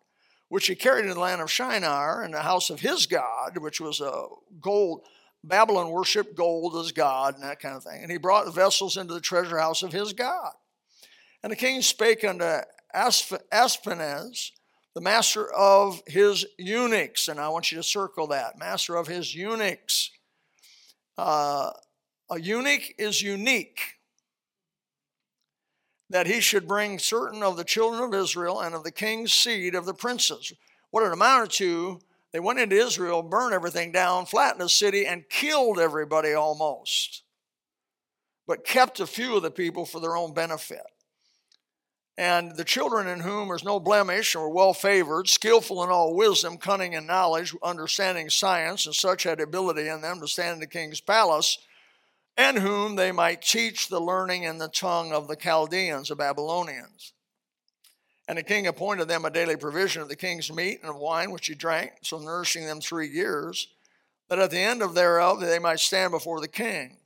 which 0.49 0.67
he 0.67 0.75
carried 0.75 1.07
in 1.07 1.13
the 1.13 1.21
land 1.21 1.41
of 1.41 1.51
Shinar, 1.51 2.23
and 2.23 2.35
the 2.35 2.43
house 2.43 2.69
of 2.69 2.81
his 2.81 3.07
God, 3.07 3.57
which 3.57 3.81
was 3.81 4.03
a 4.03 4.27
gold, 4.61 5.07
Babylon 5.45 5.91
worshiped 5.91 6.35
gold 6.35 6.75
as 6.77 6.93
God 6.93 7.35
and 7.35 7.45
that 7.45 7.61
kind 7.61 7.77
of 7.77 7.85
thing. 7.85 8.03
And 8.03 8.11
he 8.11 8.19
brought 8.19 8.47
the 8.47 8.51
vessels 8.51 8.97
into 8.97 9.15
the 9.15 9.21
treasure 9.21 9.59
house 9.59 9.83
of 9.83 9.93
his 9.93 10.13
God. 10.13 10.53
And 11.43 11.53
the 11.53 11.57
king 11.57 11.83
spake 11.83 12.25
unto 12.25 12.61
Ashpenaz, 12.95 14.51
the 14.95 15.01
master 15.01 15.53
of 15.53 16.03
his 16.07 16.47
eunuchs, 16.59 17.29
and 17.29 17.39
I 17.39 17.49
want 17.49 17.71
you 17.71 17.77
to 17.77 17.83
circle 17.83 18.29
that 18.29 18.59
master 18.59 18.97
of 18.97 19.07
his 19.07 19.35
eunuchs. 19.35 20.11
Uh, 21.19 21.71
a 22.31 22.41
eunuch 22.41 22.95
is 22.99 23.21
unique. 23.21 23.81
That 26.11 26.27
he 26.27 26.41
should 26.41 26.69
bring 26.69 26.99
certain 26.99 27.43
of 27.43 27.57
the 27.57 27.65
children 27.65 28.03
of 28.03 28.15
Israel 28.15 28.61
and 28.61 28.75
of 28.75 28.85
the 28.85 28.93
king's 28.93 29.33
seed 29.33 29.75
of 29.75 29.85
the 29.85 29.95
princes. 29.95 30.53
What 30.91 31.03
it 31.03 31.13
amounted 31.13 31.51
to 31.53 32.01
they 32.35 32.41
went 32.41 32.59
into 32.59 32.75
Israel, 32.75 33.23
burned 33.23 33.55
everything 33.55 33.93
down, 33.93 34.26
flattened 34.26 34.61
the 34.61 34.69
city, 34.69 35.07
and 35.07 35.29
killed 35.29 35.79
everybody 35.79 36.33
almost, 36.33 37.23
but 38.45 38.64
kept 38.64 38.99
a 38.99 39.07
few 39.07 39.37
of 39.37 39.45
the 39.45 39.53
people 39.53 39.87
for 39.87 40.00
their 40.00 40.17
own 40.17 40.35
benefit. 40.35 40.83
And 42.19 42.57
the 42.57 42.64
children 42.64 43.07
in 43.07 43.21
whom 43.21 43.47
was 43.47 43.62
no 43.62 43.79
blemish 43.79 44.35
and 44.35 44.43
were 44.43 44.50
well 44.50 44.75
favored, 44.75 45.29
skillful 45.29 45.85
in 45.85 45.91
all 45.91 46.17
wisdom, 46.17 46.59
cunning 46.59 46.95
in 46.95 47.07
knowledge, 47.07 47.55
understanding 47.62 48.29
science, 48.29 48.85
and 48.85 48.97
such 48.97 49.23
had 49.23 49.38
ability 49.38 49.87
in 49.87 50.00
them 50.00 50.19
to 50.19 50.26
stand 50.26 50.55
in 50.55 50.61
the 50.61 50.67
king's 50.67 51.00
palace, 51.00 51.59
and 52.37 52.59
whom 52.59 52.97
they 52.97 53.12
might 53.12 53.43
teach 53.43 53.87
the 53.87 54.00
learning 54.00 54.45
and 54.45 54.61
the 54.61 54.67
tongue 54.67 55.12
of 55.12 55.29
the 55.29 55.37
Chaldeans, 55.37 56.09
the 56.09 56.17
Babylonians. 56.17 57.12
And 58.26 58.38
the 58.38 58.43
king 58.43 58.66
appointed 58.66 59.09
them 59.09 59.25
a 59.25 59.31
daily 59.31 59.57
provision 59.57 60.00
of 60.00 60.09
the 60.09 60.16
king's 60.16 60.50
meat 60.50 60.81
and 60.81 60.90
of 60.90 60.97
wine, 60.97 61.31
which 61.31 61.47
he 61.47 61.54
drank, 61.54 61.93
so 62.02 62.19
nourishing 62.19 62.64
them 62.64 62.81
three 62.81 63.09
years, 63.09 63.69
that 64.28 64.38
at 64.38 64.50
the 64.50 64.59
end 64.59 64.81
of 64.83 64.95
thereof 64.95 65.40
they 65.40 65.59
might 65.59 65.81
stand 65.81 66.11
before 66.11 66.40
the 66.40 66.49
king. 66.49 66.97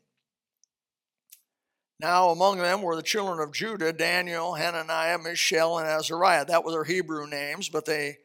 Now 2.00 2.28
among 2.28 2.58
them 2.58 2.82
were 2.82 2.94
the 2.94 3.02
children 3.02 3.40
of 3.40 3.52
Judah, 3.52 3.92
Daniel, 3.92 4.54
Hananiah, 4.54 5.18
Mishael, 5.18 5.78
and 5.78 5.88
Azariah. 5.88 6.44
That 6.44 6.64
were 6.64 6.70
their 6.70 6.84
Hebrew 6.84 7.26
names, 7.26 7.68
but 7.68 7.84
they 7.84 8.18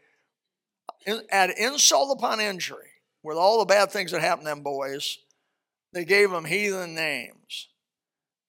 add 1.31 1.49
insult 1.57 2.15
upon 2.15 2.39
injury. 2.39 2.89
With 3.23 3.37
all 3.37 3.59
the 3.59 3.65
bad 3.65 3.89
things 3.89 4.11
that 4.11 4.21
happened 4.21 4.45
to 4.45 4.51
them 4.51 4.63
boys, 4.63 5.17
they 5.93 6.05
gave 6.05 6.29
them 6.29 6.45
heathen 6.45 6.93
names. 6.93 7.69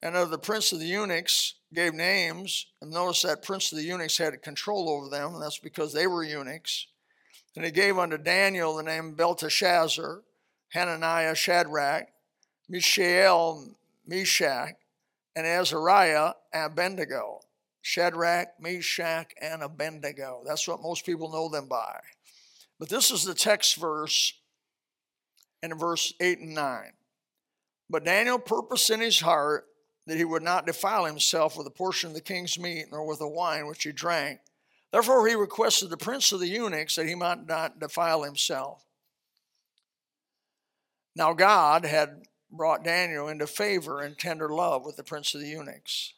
And 0.03 0.17
of 0.17 0.31
the 0.31 0.39
prince 0.39 0.73
of 0.73 0.81
the 0.81 0.87
eunuchs, 0.87 1.55
gave 1.75 1.95
names, 1.95 2.67
and 2.81 2.91
notice 2.91 3.23
that 3.23 3.43
prince 3.43 3.71
of 3.73 3.79
the 3.79 3.85
eunuchs 3.85 4.17
had 4.17 4.41
control 4.43 4.89
over 4.89 5.09
them, 5.09 5.35
and 5.35 5.43
that's 5.43 5.59
because 5.59 5.93
they 5.93 6.07
were 6.07 6.23
eunuchs. 6.23 6.87
And 7.57 7.65
he 7.65 7.71
gave 7.71 7.99
unto 7.99 8.19
Daniel 8.19 8.77
the 8.77 8.83
name 8.83 9.15
Belteshazzar, 9.15 10.23
Hananiah, 10.71 11.35
Shadrach, 11.35 12.09
Mishael, 12.69 13.69
Meshach, 14.07 14.75
and 15.37 15.47
Azariah, 15.47 16.33
Abednego. 16.53 17.41
Shadrach, 17.83 18.59
Meshach, 18.59 19.33
and 19.43 19.63
Abednego. 19.63 20.43
That's 20.47 20.67
what 20.67 20.81
most 20.81 21.05
people 21.05 21.31
know 21.31 21.51
them 21.51 21.69
by. 21.69 22.01
But 22.79 22.89
this 22.89 23.11
is 23.11 23.25
the 23.25 23.35
text 23.35 23.77
verse 23.77 24.33
in 25.63 25.75
verse 25.79 26.15
8 26.19 26.39
and 26.39 26.55
9. 26.55 26.93
But 27.91 28.05
Daniel 28.05 28.39
purposed 28.39 28.89
in 28.89 29.01
his 29.01 29.21
heart 29.21 29.67
that 30.07 30.17
he 30.17 30.25
would 30.25 30.43
not 30.43 30.67
defile 30.67 31.05
himself 31.05 31.57
with 31.57 31.67
a 31.67 31.71
portion 31.71 32.11
of 32.11 32.15
the 32.15 32.21
king's 32.21 32.59
meat, 32.59 32.87
nor 32.91 33.07
with 33.07 33.21
the 33.21 33.29
wine 33.29 33.67
which 33.67 33.85
he 33.85 33.93
drank. 33.93 34.41
Therefore, 34.93 35.27
he 35.27 35.35
requested 35.35 35.91
the 35.91 35.97
prince 35.97 36.31
of 36.33 36.41
the 36.41 36.49
eunuchs 36.49 36.97
that 36.97 37.07
he 37.07 37.15
might 37.15 37.47
not 37.47 37.81
defile 37.81 38.23
himself. 38.23 38.85
Now, 41.17 41.33
God 41.33 41.85
had 41.85 42.23
brought 42.51 42.85
Daniel 42.85 43.29
into 43.29 43.47
favor 43.47 44.01
and 44.01 44.19
tender 44.19 44.49
love 44.49 44.85
with 44.85 44.97
the 44.97 45.03
prince 45.03 45.35
of 45.35 45.41
the 45.41 45.49
eunuchs. 45.49 46.15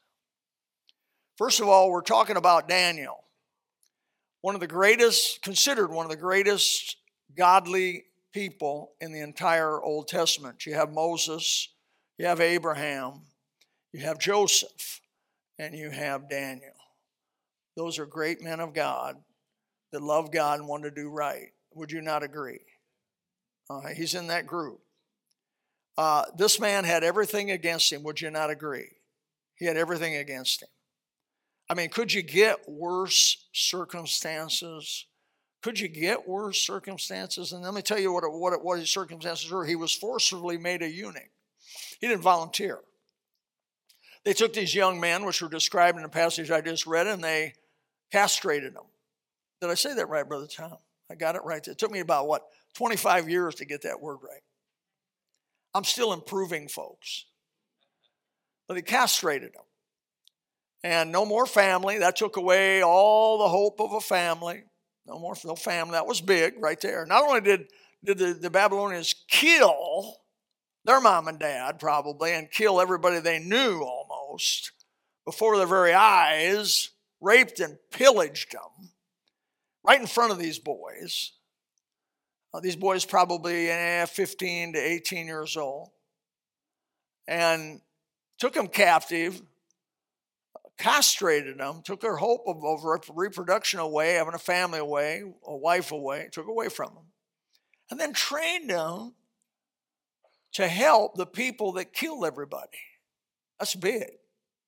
First 1.36 1.60
of 1.60 1.68
all, 1.68 1.90
we're 1.90 2.02
talking 2.02 2.36
about 2.36 2.68
Daniel, 2.68 3.24
one 4.40 4.54
of 4.54 4.60
the 4.60 4.66
greatest, 4.66 5.42
considered 5.42 5.90
one 5.90 6.06
of 6.06 6.10
the 6.10 6.16
greatest 6.16 6.96
godly 7.36 8.04
people 8.32 8.92
in 9.00 9.12
the 9.12 9.20
entire 9.20 9.82
Old 9.82 10.08
Testament. 10.08 10.66
You 10.66 10.74
have 10.74 10.92
Moses, 10.92 11.68
you 12.18 12.26
have 12.26 12.40
Abraham, 12.40 13.22
you 13.96 14.02
have 14.02 14.18
Joseph 14.18 15.00
and 15.58 15.74
you 15.74 15.88
have 15.88 16.28
Daniel. 16.28 16.74
Those 17.76 17.98
are 17.98 18.04
great 18.04 18.42
men 18.42 18.60
of 18.60 18.74
God 18.74 19.16
that 19.90 20.02
love 20.02 20.30
God 20.30 20.58
and 20.58 20.68
want 20.68 20.82
to 20.82 20.90
do 20.90 21.08
right. 21.08 21.48
Would 21.74 21.90
you 21.90 22.02
not 22.02 22.22
agree? 22.22 22.60
Uh, 23.70 23.88
he's 23.88 24.14
in 24.14 24.26
that 24.26 24.46
group. 24.46 24.80
Uh, 25.96 26.24
this 26.36 26.60
man 26.60 26.84
had 26.84 27.04
everything 27.04 27.50
against 27.50 27.90
him. 27.90 28.02
Would 28.02 28.20
you 28.20 28.30
not 28.30 28.50
agree? 28.50 28.90
He 29.54 29.64
had 29.64 29.78
everything 29.78 30.16
against 30.16 30.62
him. 30.62 30.68
I 31.70 31.74
mean, 31.74 31.88
could 31.88 32.12
you 32.12 32.20
get 32.20 32.68
worse 32.68 33.46
circumstances? 33.54 35.06
Could 35.62 35.80
you 35.80 35.88
get 35.88 36.28
worse 36.28 36.58
circumstances? 36.58 37.52
And 37.52 37.62
let 37.62 37.72
me 37.72 37.80
tell 37.80 37.98
you 37.98 38.12
what, 38.12 38.24
what, 38.30 38.62
what 38.62 38.78
his 38.78 38.90
circumstances 38.90 39.50
were. 39.50 39.64
He 39.64 39.74
was 39.74 39.94
forcibly 39.94 40.58
made 40.58 40.82
a 40.82 40.88
eunuch. 40.88 41.30
He 41.98 42.08
didn't 42.08 42.22
volunteer. 42.22 42.80
They 44.26 44.32
took 44.32 44.52
these 44.52 44.74
young 44.74 44.98
men, 44.98 45.24
which 45.24 45.40
were 45.40 45.48
described 45.48 45.96
in 45.96 46.02
the 46.02 46.08
passage 46.08 46.50
I 46.50 46.60
just 46.60 46.84
read, 46.84 47.06
and 47.06 47.22
they 47.22 47.54
castrated 48.10 48.74
them. 48.74 48.82
Did 49.60 49.70
I 49.70 49.74
say 49.74 49.94
that 49.94 50.08
right, 50.08 50.28
Brother 50.28 50.48
Tom? 50.48 50.78
I 51.08 51.14
got 51.14 51.36
it 51.36 51.44
right. 51.44 51.66
It 51.66 51.78
took 51.78 51.92
me 51.92 52.00
about, 52.00 52.26
what, 52.26 52.42
25 52.74 53.28
years 53.28 53.54
to 53.54 53.64
get 53.64 53.82
that 53.82 54.00
word 54.00 54.18
right. 54.22 54.42
I'm 55.74 55.84
still 55.84 56.12
improving, 56.12 56.66
folks. 56.66 57.26
But 58.66 58.74
they 58.74 58.82
castrated 58.82 59.54
them. 59.54 59.62
And 60.82 61.12
no 61.12 61.24
more 61.24 61.46
family. 61.46 61.98
That 61.98 62.16
took 62.16 62.36
away 62.36 62.82
all 62.82 63.38
the 63.38 63.48
hope 63.48 63.80
of 63.80 63.92
a 63.92 64.00
family. 64.00 64.64
No 65.06 65.20
more 65.20 65.36
no 65.44 65.54
family. 65.54 65.92
That 65.92 66.08
was 66.08 66.20
big 66.20 66.54
right 66.58 66.80
there. 66.80 67.06
Not 67.06 67.22
only 67.22 67.42
did, 67.42 67.68
did 68.04 68.18
the, 68.18 68.32
the 68.34 68.50
Babylonians 68.50 69.14
kill 69.28 70.16
their 70.84 71.00
mom 71.00 71.28
and 71.28 71.38
dad, 71.38 71.78
probably, 71.78 72.32
and 72.32 72.50
kill 72.50 72.80
everybody 72.80 73.18
they 73.18 73.38
knew 73.38 73.82
almost 74.26 74.72
before 75.24 75.56
their 75.56 75.66
very 75.66 75.92
eyes, 75.92 76.90
raped 77.20 77.60
and 77.60 77.78
pillaged 77.90 78.52
them 78.52 78.90
right 79.84 80.00
in 80.00 80.06
front 80.06 80.32
of 80.32 80.38
these 80.38 80.58
boys. 80.58 81.32
Uh, 82.52 82.60
these 82.60 82.76
boys 82.76 83.04
probably 83.04 83.70
eh, 83.70 84.04
15 84.06 84.74
to 84.74 84.78
18 84.78 85.26
years 85.26 85.56
old. 85.56 85.90
And 87.28 87.80
took 88.38 88.54
them 88.54 88.68
captive, 88.68 89.42
castrated 90.78 91.58
them, 91.58 91.82
took 91.84 92.00
their 92.00 92.16
hope 92.16 92.44
of, 92.46 92.64
of 92.64 93.10
reproduction 93.14 93.80
away, 93.80 94.14
having 94.14 94.34
a 94.34 94.38
family 94.38 94.78
away, 94.78 95.22
a 95.44 95.56
wife 95.56 95.90
away, 95.90 96.28
took 96.30 96.46
away 96.46 96.68
from 96.68 96.94
them. 96.94 97.04
And 97.90 97.98
then 97.98 98.12
trained 98.12 98.70
them 98.70 99.14
to 100.52 100.68
help 100.68 101.16
the 101.16 101.26
people 101.26 101.72
that 101.72 101.92
killed 101.92 102.24
everybody. 102.24 102.78
That's 103.58 103.74
big. 103.74 104.04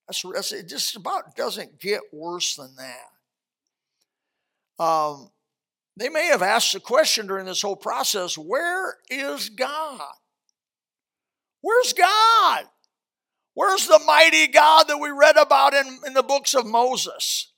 That's, 0.07 0.23
that's 0.33 0.51
it. 0.51 0.67
Just 0.67 0.95
about 0.95 1.35
doesn't 1.35 1.79
get 1.79 2.01
worse 2.11 2.55
than 2.55 2.75
that. 2.77 4.83
Um, 4.83 5.29
they 5.97 6.09
may 6.09 6.27
have 6.27 6.41
asked 6.41 6.73
the 6.73 6.79
question 6.79 7.27
during 7.27 7.45
this 7.45 7.61
whole 7.61 7.75
process: 7.75 8.37
Where 8.37 8.97
is 9.09 9.49
God? 9.49 10.01
Where's 11.61 11.93
God? 11.93 12.65
Where's 13.53 13.87
the 13.87 13.99
mighty 14.05 14.47
God 14.47 14.87
that 14.87 14.99
we 14.99 15.09
read 15.09 15.35
about 15.35 15.73
in, 15.73 15.99
in 16.07 16.13
the 16.13 16.23
books 16.23 16.53
of 16.53 16.65
Moses? 16.65 17.51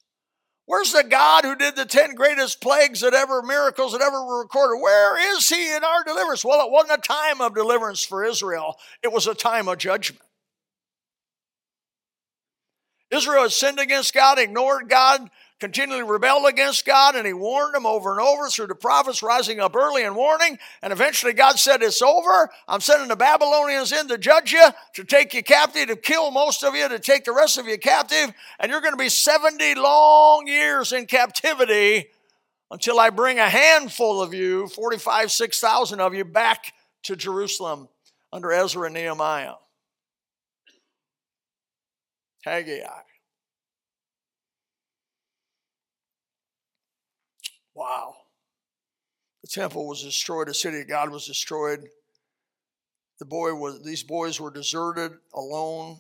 Where's 0.66 0.94
the 0.94 1.04
God 1.04 1.44
who 1.44 1.56
did 1.56 1.76
the 1.76 1.86
10 1.86 2.16
greatest 2.16 2.62
plagues 2.62 3.02
that 3.02 3.14
ever, 3.14 3.42
miracles 3.42 3.92
that 3.92 4.02
ever 4.02 4.26
were 4.26 4.40
recorded? 4.40 4.82
Where 4.82 5.36
is 5.36 5.50
he 5.50 5.76
in 5.76 5.84
our 5.84 6.04
deliverance? 6.04 6.46
Well, 6.46 6.66
it 6.66 6.72
wasn't 6.72 7.00
a 7.00 7.08
time 7.08 7.42
of 7.42 7.54
deliverance 7.54 8.04
for 8.04 8.24
Israel, 8.24 8.78
it 9.04 9.12
was 9.12 9.28
a 9.28 9.36
time 9.36 9.68
of 9.68 9.78
judgment. 9.78 10.24
Israel 13.12 13.44
had 13.44 13.52
sinned 13.52 13.80
against 13.80 14.14
God, 14.14 14.40
ignored 14.40 14.90
God, 14.90 15.30
continually 15.60 16.02
rebelled 16.02 16.48
against 16.48 16.86
God, 16.86 17.16
and 17.16 17.28
he 17.28 17.34
warned 17.34 17.76
them 17.76 17.86
over 17.86 18.12
and 18.12 18.20
over 18.20 18.50
through 18.50 18.68
the 18.68 18.76
prophets 18.76 19.22
rising 19.22 19.60
up 19.60 19.76
early 19.76 20.04
and 20.04 20.16
warning. 20.16 20.58
And 20.82 20.92
eventually 20.92 21.34
God 21.34 21.60
said, 21.60 21.84
It's 21.84 22.02
over. 22.02 22.50
I'm 22.68 22.82
sending 22.82 23.10
the 23.10 23.16
Babylonians 23.16 23.92
in 23.92 24.08
to 24.08 24.18
judge 24.18 24.54
you, 24.54 24.66
to 24.96 25.04
take 25.04 25.34
you 25.34 25.44
captive, 25.44 25.88
to 25.88 25.96
kill 25.96 26.32
most 26.32 26.64
of 26.64 26.74
you, 26.74 26.90
to 26.90 27.00
take 27.00 27.26
the 27.26 27.32
rest 27.32 27.58
of 27.58 27.68
you 27.68 27.78
captive. 27.78 28.34
And 28.60 28.72
you're 28.72 28.82
going 28.82 28.94
to 28.94 28.98
be 28.98 29.10
70 29.10 29.76
long 29.76 30.48
years 30.48 30.94
in 30.94 31.06
captivity 31.06 32.08
until 32.72 33.00
I 33.00 33.10
bring 33.10 33.38
a 33.38 33.50
handful 33.50 34.22
of 34.22 34.34
you, 34.34 34.68
45, 34.68 35.32
6,000 35.32 36.00
of 36.00 36.16
you, 36.16 36.26
back 36.26 36.74
to 37.04 37.16
Jerusalem 37.16 37.90
under 38.34 38.52
Ezra 38.52 38.86
and 38.86 38.96
Nehemiah. 38.96 39.56
Haggai. 42.42 42.88
Wow. 47.74 48.16
The 49.42 49.48
temple 49.48 49.88
was 49.88 50.04
destroyed, 50.04 50.48
the 50.48 50.54
city 50.54 50.82
of 50.82 50.88
God 50.88 51.10
was 51.10 51.26
destroyed. 51.26 51.88
The 53.20 53.26
boy 53.26 53.54
was 53.54 53.84
these 53.84 54.04
boys 54.04 54.40
were 54.40 54.52
deserted, 54.52 55.12
alone. 55.34 56.00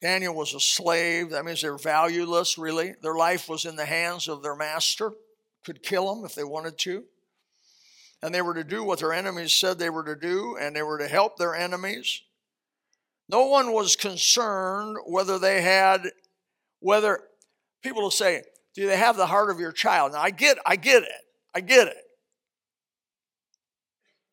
Daniel 0.00 0.34
was 0.34 0.54
a 0.54 0.60
slave. 0.60 1.30
That 1.30 1.44
means 1.44 1.60
they're 1.60 1.76
valueless, 1.76 2.56
really. 2.56 2.94
Their 3.02 3.14
life 3.14 3.48
was 3.48 3.66
in 3.66 3.76
the 3.76 3.84
hands 3.84 4.28
of 4.28 4.42
their 4.42 4.56
master, 4.56 5.12
could 5.62 5.82
kill 5.82 6.14
them 6.14 6.24
if 6.24 6.34
they 6.34 6.44
wanted 6.44 6.78
to. 6.78 7.04
And 8.22 8.34
they 8.34 8.40
were 8.40 8.54
to 8.54 8.64
do 8.64 8.82
what 8.82 9.00
their 9.00 9.12
enemies 9.12 9.54
said 9.54 9.78
they 9.78 9.90
were 9.90 10.04
to 10.04 10.16
do, 10.16 10.56
and 10.58 10.74
they 10.74 10.82
were 10.82 10.98
to 10.98 11.08
help 11.08 11.36
their 11.36 11.54
enemies. 11.54 12.22
No 13.30 13.46
one 13.46 13.72
was 13.72 13.94
concerned 13.94 14.96
whether 15.06 15.38
they 15.38 15.62
had, 15.62 16.10
whether 16.80 17.20
people 17.80 18.02
will 18.02 18.10
say, 18.10 18.42
do 18.74 18.86
they 18.86 18.96
have 18.96 19.16
the 19.16 19.26
heart 19.26 19.50
of 19.50 19.60
your 19.60 19.70
child? 19.70 20.12
Now 20.12 20.20
I 20.20 20.30
get, 20.30 20.58
I 20.66 20.74
get 20.76 21.04
it. 21.04 21.08
I 21.54 21.60
get 21.60 21.86
it. 21.86 21.96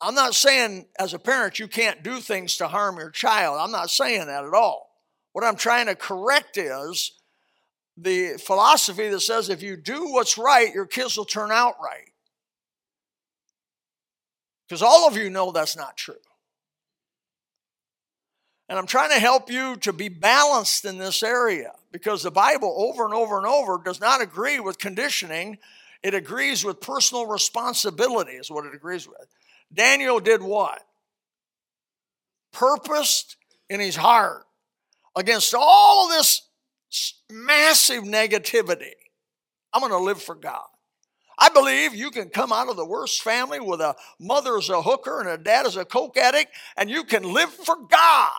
I'm 0.01 0.15
not 0.15 0.33
saying 0.33 0.87
as 0.99 1.13
a 1.13 1.19
parent 1.19 1.59
you 1.59 1.67
can't 1.67 2.03
do 2.03 2.19
things 2.19 2.57
to 2.57 2.67
harm 2.67 2.97
your 2.97 3.09
child. 3.11 3.59
I'm 3.59 3.71
not 3.71 3.89
saying 3.91 4.25
that 4.27 4.45
at 4.45 4.53
all. 4.53 4.89
What 5.33 5.43
I'm 5.43 5.55
trying 5.55 5.87
to 5.87 5.95
correct 5.95 6.57
is 6.57 7.13
the 7.97 8.37
philosophy 8.43 9.09
that 9.09 9.21
says 9.21 9.49
if 9.49 9.61
you 9.61 9.77
do 9.77 10.11
what's 10.11 10.37
right, 10.37 10.73
your 10.73 10.85
kids 10.87 11.17
will 11.17 11.25
turn 11.25 11.51
out 11.51 11.75
right. 11.83 12.11
Because 14.67 14.81
all 14.81 15.07
of 15.07 15.15
you 15.15 15.29
know 15.29 15.51
that's 15.51 15.77
not 15.77 15.97
true. 15.97 16.15
And 18.69 18.77
I'm 18.77 18.87
trying 18.87 19.11
to 19.11 19.19
help 19.19 19.49
you 19.49 19.77
to 19.77 19.93
be 19.93 20.09
balanced 20.09 20.83
in 20.83 20.97
this 20.97 21.23
area 21.23 21.71
because 21.91 22.23
the 22.23 22.31
Bible 22.31 22.73
over 22.77 23.05
and 23.05 23.13
over 23.13 23.37
and 23.37 23.47
over 23.47 23.81
does 23.83 24.01
not 24.01 24.21
agree 24.21 24.59
with 24.59 24.77
conditioning. 24.77 25.57
It 26.03 26.13
agrees 26.13 26.65
with 26.65 26.81
personal 26.81 27.25
responsibility, 27.27 28.33
is 28.33 28.51
what 28.51 28.65
it 28.65 28.75
agrees 28.75 29.07
with. 29.07 29.27
Daniel 29.73 30.19
did 30.19 30.41
what? 30.41 30.81
Purposed 32.51 33.37
in 33.69 33.79
his 33.79 33.95
heart 33.95 34.43
against 35.15 35.53
all 35.57 36.05
of 36.05 36.11
this 36.11 36.43
massive 37.31 38.03
negativity. 38.03 38.93
I'm 39.73 39.81
going 39.81 39.91
to 39.91 39.97
live 39.97 40.21
for 40.21 40.35
God. 40.35 40.67
I 41.39 41.49
believe 41.49 41.93
you 41.93 42.09
can 42.09 42.29
come 42.29 42.51
out 42.51 42.69
of 42.69 42.77
the 42.77 42.85
worst 42.85 43.21
family 43.21 43.59
with 43.59 43.79
a 43.79 43.95
mother 44.19 44.57
as 44.57 44.69
a 44.69 44.81
hooker 44.81 45.19
and 45.19 45.29
a 45.29 45.37
dad 45.37 45.67
as 45.67 45.77
a 45.77 45.85
coke 45.85 46.17
addict, 46.17 46.51
and 46.75 46.89
you 46.89 47.03
can 47.03 47.31
live 47.31 47.51
for 47.51 47.75
God. 47.75 48.31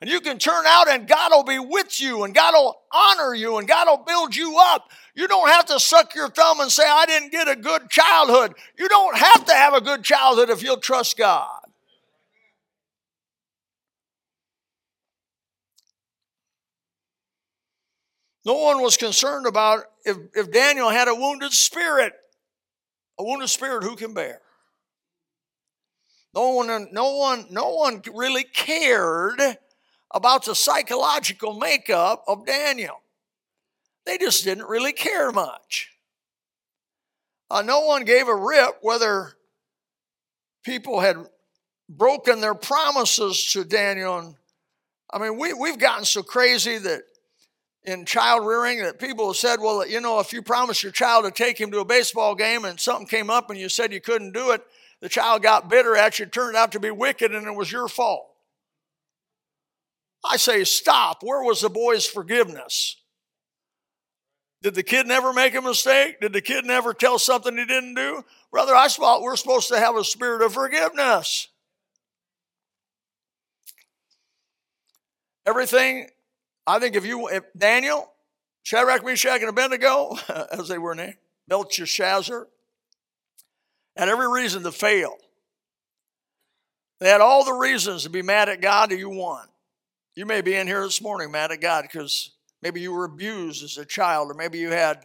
And 0.00 0.08
you 0.08 0.20
can 0.20 0.38
turn 0.38 0.64
out 0.66 0.88
and 0.88 1.06
God 1.06 1.30
will 1.30 1.44
be 1.44 1.58
with 1.58 2.00
you 2.00 2.24
and 2.24 2.34
God 2.34 2.54
will 2.54 2.80
honor 2.90 3.34
you 3.34 3.58
and 3.58 3.68
God 3.68 3.86
will 3.86 4.04
build 4.04 4.34
you 4.34 4.56
up. 4.58 4.90
You 5.14 5.28
don't 5.28 5.50
have 5.50 5.66
to 5.66 5.78
suck 5.78 6.14
your 6.14 6.30
thumb 6.30 6.60
and 6.60 6.72
say, 6.72 6.84
I 6.86 7.04
didn't 7.04 7.32
get 7.32 7.48
a 7.48 7.56
good 7.56 7.90
childhood. 7.90 8.54
You 8.78 8.88
don't 8.88 9.16
have 9.18 9.44
to 9.44 9.52
have 9.52 9.74
a 9.74 9.80
good 9.82 10.02
childhood 10.02 10.48
if 10.48 10.62
you'll 10.62 10.78
trust 10.78 11.18
God. 11.18 11.60
No 18.46 18.54
one 18.54 18.80
was 18.80 18.96
concerned 18.96 19.46
about 19.46 19.84
if, 20.06 20.16
if 20.34 20.50
Daniel 20.50 20.88
had 20.88 21.08
a 21.08 21.14
wounded 21.14 21.52
spirit. 21.52 22.14
A 23.18 23.24
wounded 23.24 23.50
spirit, 23.50 23.84
who 23.84 23.96
can 23.96 24.14
bear? 24.14 24.40
No 26.34 26.52
one, 26.52 26.88
no 26.90 27.16
one, 27.16 27.44
no 27.50 27.74
one 27.74 28.00
really 28.14 28.44
cared 28.44 29.42
about 30.12 30.44
the 30.44 30.54
psychological 30.54 31.54
makeup 31.54 32.24
of 32.26 32.46
Daniel. 32.46 33.00
They 34.06 34.18
just 34.18 34.44
didn't 34.44 34.66
really 34.66 34.92
care 34.92 35.30
much. 35.30 35.90
Uh, 37.50 37.62
no 37.62 37.80
one 37.80 38.04
gave 38.04 38.28
a 38.28 38.34
rip 38.34 38.78
whether 38.80 39.32
people 40.64 41.00
had 41.00 41.16
broken 41.88 42.40
their 42.40 42.54
promises 42.54 43.44
to 43.52 43.64
Daniel. 43.64 44.18
And, 44.18 44.34
I 45.12 45.18
mean, 45.18 45.38
we, 45.38 45.52
we've 45.52 45.78
gotten 45.78 46.04
so 46.04 46.22
crazy 46.22 46.78
that 46.78 47.02
in 47.84 48.04
child 48.04 48.46
rearing 48.46 48.82
that 48.82 48.98
people 48.98 49.28
have 49.28 49.36
said, 49.36 49.60
well, 49.60 49.86
you 49.86 50.00
know, 50.00 50.20
if 50.20 50.32
you 50.32 50.42
promised 50.42 50.82
your 50.82 50.92
child 50.92 51.24
to 51.24 51.30
take 51.30 51.58
him 51.58 51.70
to 51.72 51.80
a 51.80 51.84
baseball 51.84 52.34
game 52.34 52.64
and 52.64 52.78
something 52.78 53.06
came 53.06 53.30
up 53.30 53.50
and 53.50 53.58
you 53.58 53.68
said 53.68 53.92
you 53.92 54.00
couldn't 54.00 54.32
do 54.32 54.52
it, 54.52 54.62
the 55.00 55.08
child 55.08 55.42
got 55.42 55.70
bitter 55.70 55.96
at 55.96 56.18
you, 56.18 56.26
turned 56.26 56.56
out 56.56 56.72
to 56.72 56.80
be 56.80 56.90
wicked, 56.90 57.34
and 57.34 57.46
it 57.46 57.54
was 57.54 57.72
your 57.72 57.88
fault. 57.88 58.29
I 60.24 60.36
say, 60.36 60.64
stop. 60.64 61.22
Where 61.22 61.42
was 61.42 61.60
the 61.60 61.70
boy's 61.70 62.06
forgiveness? 62.06 62.96
Did 64.62 64.74
the 64.74 64.82
kid 64.82 65.06
never 65.06 65.32
make 65.32 65.54
a 65.54 65.62
mistake? 65.62 66.20
Did 66.20 66.32
the 66.32 66.42
kid 66.42 66.66
never 66.66 66.92
tell 66.92 67.18
something 67.18 67.56
he 67.56 67.64
didn't 67.64 67.94
do? 67.94 68.22
Brother, 68.52 68.74
I 68.74 68.88
thought 68.88 69.22
we're 69.22 69.36
supposed 69.36 69.68
to 69.68 69.78
have 69.78 69.96
a 69.96 70.04
spirit 70.04 70.42
of 70.42 70.52
forgiveness. 70.52 71.48
Everything, 75.46 76.08
I 76.66 76.78
think 76.78 76.94
if 76.94 77.06
you, 77.06 77.28
if 77.28 77.44
Daniel, 77.56 78.12
Shadrach, 78.62 79.04
Meshach, 79.04 79.40
and 79.40 79.48
Abednego, 79.48 80.16
as 80.52 80.68
they 80.68 80.78
were 80.78 80.94
named, 80.94 81.16
Belteshazzar, 81.48 82.46
had 83.96 84.08
every 84.08 84.28
reason 84.30 84.62
to 84.62 84.72
fail. 84.72 85.16
They 87.00 87.08
had 87.08 87.22
all 87.22 87.44
the 87.44 87.54
reasons 87.54 88.02
to 88.02 88.10
be 88.10 88.20
mad 88.20 88.50
at 88.50 88.60
God, 88.60 88.90
and 88.90 89.00
you 89.00 89.08
won. 89.08 89.46
You 90.16 90.26
may 90.26 90.40
be 90.40 90.56
in 90.56 90.66
here 90.66 90.82
this 90.82 91.00
morning 91.00 91.30
mad 91.30 91.52
at 91.52 91.60
God 91.60 91.82
because 91.82 92.32
maybe 92.62 92.80
you 92.80 92.92
were 92.92 93.04
abused 93.04 93.62
as 93.62 93.78
a 93.78 93.84
child, 93.84 94.30
or 94.30 94.34
maybe 94.34 94.58
you 94.58 94.70
had 94.70 95.04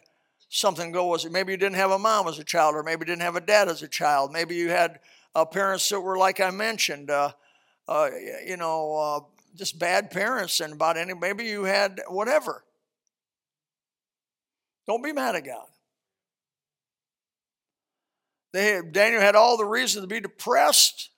something 0.49 0.91
go 0.91 1.07
with 1.07 1.25
it. 1.25 1.31
Maybe 1.31 1.51
you 1.51 1.57
didn't 1.57 1.75
have 1.75 1.91
a 1.91 1.99
mom 1.99 2.27
as 2.27 2.39
a 2.39 2.43
child, 2.43 2.75
or 2.75 2.81
maybe 2.81 3.01
you 3.01 3.05
didn't 3.05 3.21
have 3.21 3.35
a 3.35 3.41
dad 3.41 3.69
as 3.69 3.83
a 3.83 3.87
child. 3.87 4.31
Maybe 4.31 4.55
you 4.55 4.69
had 4.69 4.99
uh, 5.35 5.45
parents 5.45 5.87
that 5.89 6.01
were 6.01 6.17
like 6.17 6.39
I 6.39 6.49
mentioned, 6.49 7.11
uh, 7.11 7.31
uh, 7.87 8.09
you 8.45 8.57
know, 8.57 8.95
uh, 8.95 9.19
just 9.55 9.77
bad 9.77 10.09
parents, 10.09 10.59
and 10.59 10.73
about 10.73 10.97
any. 10.97 11.13
Maybe 11.13 11.45
you 11.45 11.65
had 11.65 12.01
whatever. 12.07 12.63
Don't 14.87 15.03
be 15.03 15.13
mad 15.13 15.35
at 15.35 15.45
God. 15.45 15.67
They 18.53 18.81
Daniel 18.91 19.21
had 19.21 19.35
all 19.35 19.55
the 19.55 19.65
reasons 19.65 20.03
to 20.03 20.07
be 20.07 20.19
depressed 20.19 21.09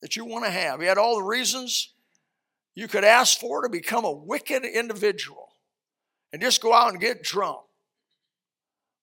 that 0.00 0.16
you 0.16 0.24
want 0.24 0.46
to 0.46 0.50
have. 0.50 0.80
He 0.80 0.86
had 0.86 0.98
all 0.98 1.16
the 1.16 1.22
reasons 1.22 1.90
you 2.74 2.88
could 2.88 3.04
ask 3.04 3.38
for 3.38 3.62
to 3.62 3.68
become 3.68 4.04
a 4.04 4.12
wicked 4.12 4.64
individual 4.64 5.48
and 6.32 6.40
just 6.40 6.62
go 6.62 6.72
out 6.72 6.90
and 6.90 7.00
get 7.00 7.22
drunk. 7.22 7.60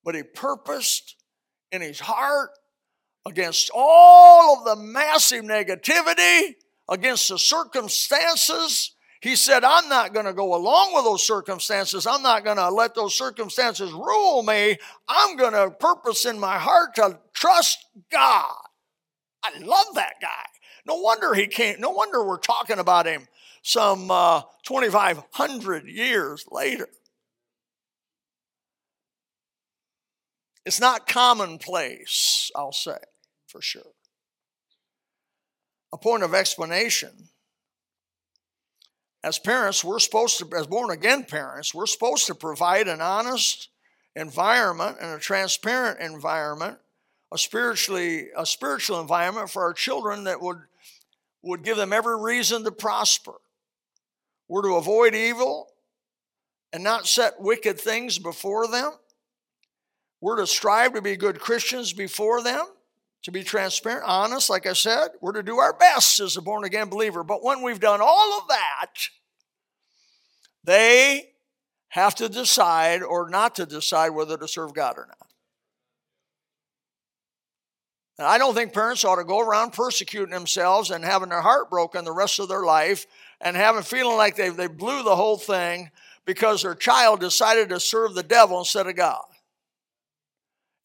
But 0.03 0.15
he 0.15 0.23
purposed 0.23 1.15
in 1.71 1.81
his 1.81 1.99
heart 1.99 2.49
against 3.27 3.69
all 3.73 4.57
of 4.57 4.65
the 4.65 4.75
massive 4.75 5.43
negativity, 5.43 6.55
against 6.89 7.29
the 7.29 7.37
circumstances. 7.37 8.95
He 9.21 9.35
said, 9.35 9.63
I'm 9.63 9.89
not 9.89 10.13
going 10.13 10.25
to 10.25 10.33
go 10.33 10.55
along 10.55 10.95
with 10.95 11.03
those 11.03 11.27
circumstances. 11.27 12.07
I'm 12.07 12.23
not 12.23 12.45
going 12.45 12.57
to 12.57 12.69
let 12.69 12.95
those 12.95 13.15
circumstances 13.15 13.91
rule 13.91 14.41
me. 14.41 14.77
I'm 15.07 15.35
going 15.35 15.53
to 15.53 15.69
purpose 15.69 16.25
in 16.25 16.39
my 16.39 16.57
heart 16.57 16.95
to 16.95 17.19
trust 17.33 17.85
God. 18.09 18.55
I 19.43 19.59
love 19.59 19.87
that 19.95 20.15
guy. 20.21 20.45
No 20.87 20.95
wonder 20.95 21.33
he 21.33 21.47
came. 21.47 21.79
No 21.79 21.91
wonder 21.91 22.25
we're 22.25 22.37
talking 22.37 22.79
about 22.79 23.05
him 23.05 23.27
some 23.61 24.09
uh, 24.11 24.41
2,500 24.63 25.87
years 25.87 26.45
later. 26.51 26.87
It's 30.65 30.79
not 30.79 31.07
commonplace, 31.07 32.51
I'll 32.55 32.71
say, 32.71 32.97
for 33.47 33.61
sure. 33.61 33.93
A 35.91 35.97
point 35.97 36.23
of 36.23 36.33
explanation. 36.33 37.29
As 39.23 39.39
parents, 39.39 39.83
we're 39.83 39.99
supposed 39.99 40.37
to, 40.37 40.49
as 40.55 40.67
born 40.67 40.91
again 40.91 41.23
parents, 41.23 41.73
we're 41.73 41.87
supposed 41.87 42.27
to 42.27 42.35
provide 42.35 42.87
an 42.87 43.01
honest 43.01 43.69
environment 44.15 44.97
and 45.01 45.11
a 45.11 45.19
transparent 45.19 45.99
environment, 45.99 46.77
a 47.33 47.37
spiritually 47.37 48.27
a 48.35 48.45
spiritual 48.45 49.01
environment 49.01 49.49
for 49.49 49.63
our 49.63 49.73
children 49.73 50.25
that 50.25 50.41
would 50.41 50.59
would 51.41 51.63
give 51.63 51.77
them 51.77 51.93
every 51.93 52.21
reason 52.21 52.63
to 52.63 52.71
prosper. 52.71 53.33
We're 54.49 54.63
to 54.63 54.75
avoid 54.75 55.13
evil 55.13 55.67
and 56.73 56.83
not 56.83 57.07
set 57.07 57.39
wicked 57.39 57.79
things 57.79 58.17
before 58.17 58.67
them. 58.67 58.91
We're 60.21 60.37
to 60.37 60.47
strive 60.47 60.93
to 60.93 61.01
be 61.01 61.15
good 61.15 61.39
Christians 61.39 61.93
before 61.93 62.43
them, 62.43 62.65
to 63.23 63.31
be 63.31 63.43
transparent, 63.43 64.03
honest, 64.05 64.49
like 64.49 64.65
I 64.65 64.73
said. 64.73 65.09
We're 65.21 65.33
to 65.33 65.43
do 65.43 65.59
our 65.59 65.73
best 65.73 66.19
as 66.19 66.35
a 66.35 66.41
born 66.41 66.65
again 66.65 66.89
believer. 66.89 67.23
But 67.23 67.43
when 67.43 67.61
we've 67.61 67.79
done 67.79 68.01
all 68.01 68.39
of 68.39 68.47
that, 68.49 68.93
they 70.63 71.29
have 71.89 72.15
to 72.15 72.27
decide 72.27 73.01
or 73.01 73.29
not 73.29 73.55
to 73.55 73.65
decide 73.65 74.09
whether 74.09 74.37
to 74.37 74.47
serve 74.47 74.73
God 74.73 74.95
or 74.97 75.05
not. 75.07 75.17
And 78.17 78.27
I 78.27 78.37
don't 78.37 78.53
think 78.53 78.73
parents 78.73 79.05
ought 79.05 79.15
to 79.15 79.23
go 79.23 79.39
around 79.39 79.71
persecuting 79.71 80.33
themselves 80.33 80.91
and 80.91 81.05
having 81.05 81.29
their 81.29 81.41
heart 81.41 81.69
broken 81.69 82.03
the 82.03 82.11
rest 82.11 82.39
of 82.39 82.49
their 82.49 82.63
life 82.63 83.07
and 83.41 83.55
having 83.55 83.83
feeling 83.83 84.17
like 84.17 84.35
they, 84.35 84.49
they 84.49 84.67
blew 84.67 85.03
the 85.03 85.15
whole 85.15 85.37
thing 85.37 85.91
because 86.25 86.61
their 86.63 86.75
child 86.75 87.19
decided 87.19 87.69
to 87.69 87.79
serve 87.79 88.13
the 88.13 88.23
devil 88.23 88.59
instead 88.59 88.87
of 88.87 88.95
God. 88.95 89.23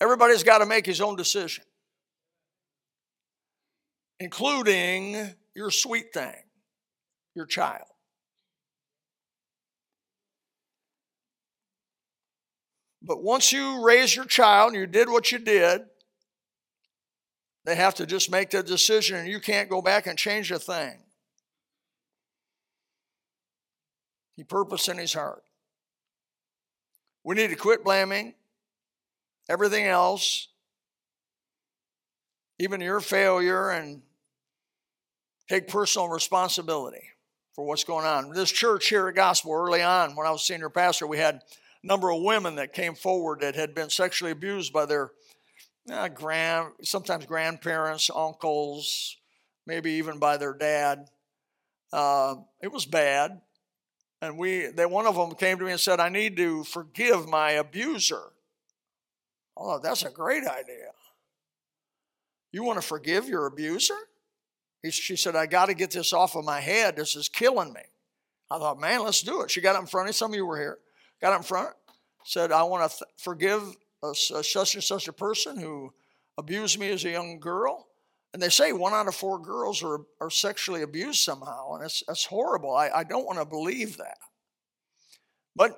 Everybody's 0.00 0.42
got 0.42 0.58
to 0.58 0.66
make 0.66 0.86
his 0.86 1.00
own 1.00 1.16
decision, 1.16 1.64
including 4.20 5.34
your 5.54 5.70
sweet 5.70 6.12
thing, 6.12 6.34
your 7.34 7.46
child. 7.46 7.86
But 13.02 13.22
once 13.22 13.52
you 13.52 13.84
raise 13.84 14.16
your 14.16 14.24
child 14.24 14.72
and 14.72 14.80
you 14.80 14.86
did 14.86 15.10
what 15.10 15.30
you 15.30 15.38
did, 15.38 15.82
they 17.64 17.74
have 17.76 17.94
to 17.96 18.06
just 18.06 18.30
make 18.30 18.50
the 18.50 18.62
decision 18.62 19.18
and 19.18 19.28
you 19.28 19.40
can't 19.40 19.68
go 19.68 19.82
back 19.82 20.06
and 20.06 20.18
change 20.18 20.50
a 20.50 20.58
thing. 20.58 20.98
He 24.37 24.44
purposed 24.44 24.88
in 24.88 24.99
his 24.99 25.12
heart. 25.14 25.44
We 27.23 27.35
need 27.35 27.51
to 27.51 27.57
quit 27.57 27.85
blaming 27.85 28.35
everything 29.49 29.85
else, 29.85 30.49
even 32.59 32.81
your 32.81 33.01
failure, 33.01 33.70
and 33.70 34.03
take 35.49 35.68
personal 35.68 36.09
responsibility 36.09 37.11
for 37.55 37.64
what's 37.64 37.85
going 37.85 38.07
on. 38.07 38.31
This 38.31 38.51
church 38.51 38.88
here 38.88 39.09
at 39.09 39.14
Gospel, 39.14 39.53
early 39.53 39.83
on, 39.83 40.16
when 40.16 40.27
I 40.27 40.31
was 40.31 40.42
senior 40.44 40.70
pastor, 40.70 41.07
we 41.07 41.18
had 41.18 41.37
a 41.37 41.87
number 41.87 42.11
of 42.11 42.23
women 42.23 42.57
that 42.57 42.73
came 42.73 42.94
forward 42.94 43.40
that 43.40 43.55
had 43.55 43.75
been 43.75 43.90
sexually 43.90 44.33
abused 44.33 44.73
by 44.73 44.87
their 44.87 45.12
uh, 45.90 46.09
grand, 46.09 46.73
sometimes 46.83 47.27
grandparents, 47.27 48.11
uncles, 48.14 49.16
maybe 49.66 49.92
even 49.92 50.18
by 50.18 50.37
their 50.37 50.55
dad. 50.55 51.07
Uh, 51.92 52.37
it 52.62 52.73
was 52.73 52.87
bad. 52.87 53.40
And 54.24 54.38
we, 54.38 54.68
they, 54.68 54.87
one 54.87 55.06
of 55.06 55.16
them 55.16 55.34
came 55.34 55.58
to 55.58 55.64
me 55.64 55.72
and 55.72 55.80
said, 55.80 56.00
I 56.00 56.08
need 56.08 56.34
to 56.38 56.64
forgive 56.64 57.28
my 57.28 57.52
abuser. 57.52 58.22
Oh, 59.54 59.78
that's 59.78 60.02
a 60.02 60.10
great 60.10 60.44
idea. 60.46 60.92
You 62.50 62.64
want 62.64 62.80
to 62.80 62.87
forgive 62.87 63.28
your 63.28 63.44
abuser? 63.44 63.98
He, 64.82 64.90
she 64.90 65.16
said, 65.16 65.37
I 65.37 65.44
got 65.44 65.66
to 65.66 65.74
get 65.74 65.90
this 65.90 66.14
off 66.14 66.37
of 66.37 66.44
my 66.44 66.60
head. 66.60 66.96
This 66.96 67.16
is 67.16 67.28
killing 67.28 67.74
me. 67.74 67.82
I 68.50 68.58
thought, 68.58 68.80
man, 68.80 69.02
let's 69.02 69.20
do 69.20 69.42
it. 69.42 69.50
She 69.50 69.60
got 69.60 69.76
up 69.76 69.82
in 69.82 69.87
front 69.87 70.06
of 70.06 70.08
me. 70.08 70.14
Some 70.14 70.30
of 70.30 70.37
you 70.37 70.46
were 70.46 70.58
here. 70.58 70.78
Got 71.20 71.34
up 71.34 71.40
in 71.40 71.44
front, 71.44 71.70
said, 72.24 72.50
I 72.50 72.62
want 72.62 72.90
to 72.90 72.96
th- 72.96 73.10
forgive 73.18 73.62
a, 74.02 74.10
a 74.10 74.42
such 74.42 74.74
and 74.74 74.82
such 74.82 75.06
a 75.06 75.12
person 75.12 75.58
who 75.58 75.92
abused 76.38 76.78
me 76.78 76.88
as 76.88 77.04
a 77.04 77.10
young 77.10 77.40
girl. 77.40 77.88
And 78.35 78.42
they 78.42 78.49
say 78.49 78.73
one 78.73 78.92
out 78.92 79.07
of 79.07 79.14
four 79.14 79.38
girls 79.38 79.81
are, 79.85 80.01
are 80.20 80.29
sexually 80.29 80.83
abused 80.83 81.20
somehow, 81.20 81.75
and 81.75 81.85
it's, 81.85 82.03
that's 82.09 82.25
horrible. 82.25 82.75
I, 82.75 82.88
I 82.88 83.05
don't 83.05 83.25
want 83.25 83.38
to 83.38 83.44
believe 83.44 83.97
that. 83.99 84.16
But 85.55 85.77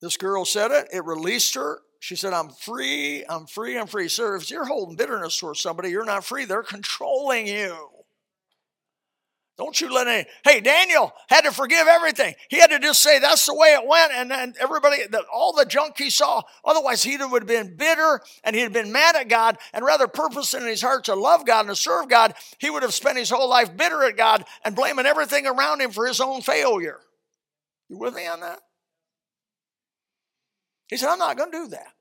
this 0.00 0.16
girl 0.16 0.44
said 0.44 0.72
it, 0.72 0.88
it 0.92 1.04
released 1.04 1.54
her. 1.54 1.78
She 2.00 2.16
said, 2.16 2.32
I'm 2.32 2.50
free, 2.50 3.24
I'm 3.28 3.46
free, 3.46 3.78
I'm 3.78 3.86
free. 3.86 4.08
Sir, 4.08 4.34
if 4.34 4.50
you're 4.50 4.64
holding 4.64 4.96
bitterness 4.96 5.38
towards 5.38 5.60
somebody, 5.60 5.90
you're 5.90 6.04
not 6.04 6.24
free. 6.24 6.46
They're 6.46 6.64
controlling 6.64 7.46
you. 7.46 7.88
Don't 9.58 9.78
you 9.80 9.92
let 9.92 10.08
any. 10.08 10.26
Hey, 10.44 10.60
Daniel 10.60 11.12
had 11.28 11.42
to 11.42 11.52
forgive 11.52 11.86
everything. 11.86 12.34
He 12.48 12.58
had 12.58 12.70
to 12.70 12.78
just 12.78 13.02
say 13.02 13.18
that's 13.18 13.44
the 13.44 13.54
way 13.54 13.68
it 13.68 13.86
went, 13.86 14.12
and 14.12 14.30
then 14.30 14.54
everybody, 14.58 15.06
the, 15.06 15.24
all 15.32 15.52
the 15.52 15.66
junk 15.66 15.98
he 15.98 16.08
saw. 16.08 16.42
Otherwise, 16.64 17.02
he 17.02 17.18
would 17.18 17.42
have 17.42 17.46
been 17.46 17.76
bitter 17.76 18.20
and 18.44 18.56
he'd 18.56 18.62
have 18.62 18.72
been 18.72 18.92
mad 18.92 19.14
at 19.14 19.28
God, 19.28 19.58
and 19.74 19.84
rather 19.84 20.08
purposing 20.08 20.62
in 20.62 20.68
his 20.68 20.80
heart 20.80 21.04
to 21.04 21.14
love 21.14 21.44
God 21.44 21.60
and 21.60 21.68
to 21.68 21.76
serve 21.76 22.08
God, 22.08 22.34
he 22.58 22.70
would 22.70 22.82
have 22.82 22.94
spent 22.94 23.18
his 23.18 23.28
whole 23.28 23.48
life 23.48 23.76
bitter 23.76 24.02
at 24.04 24.16
God 24.16 24.44
and 24.64 24.74
blaming 24.74 25.06
everything 25.06 25.46
around 25.46 25.82
him 25.82 25.90
for 25.90 26.06
his 26.06 26.20
own 26.20 26.40
failure. 26.40 27.00
You 27.90 27.98
with 27.98 28.14
me 28.14 28.26
on 28.26 28.40
that? 28.40 28.60
He 30.88 30.96
said, 30.96 31.10
I'm 31.10 31.18
not 31.18 31.36
going 31.36 31.52
to 31.52 31.58
do 31.58 31.68
that. 31.68 31.92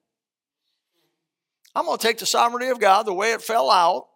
I'm 1.76 1.86
going 1.86 1.98
to 1.98 2.06
take 2.06 2.18
the 2.18 2.26
sovereignty 2.26 2.70
of 2.70 2.80
God 2.80 3.06
the 3.06 3.14
way 3.14 3.34
it 3.34 3.42
fell 3.42 3.70
out, 3.70 4.08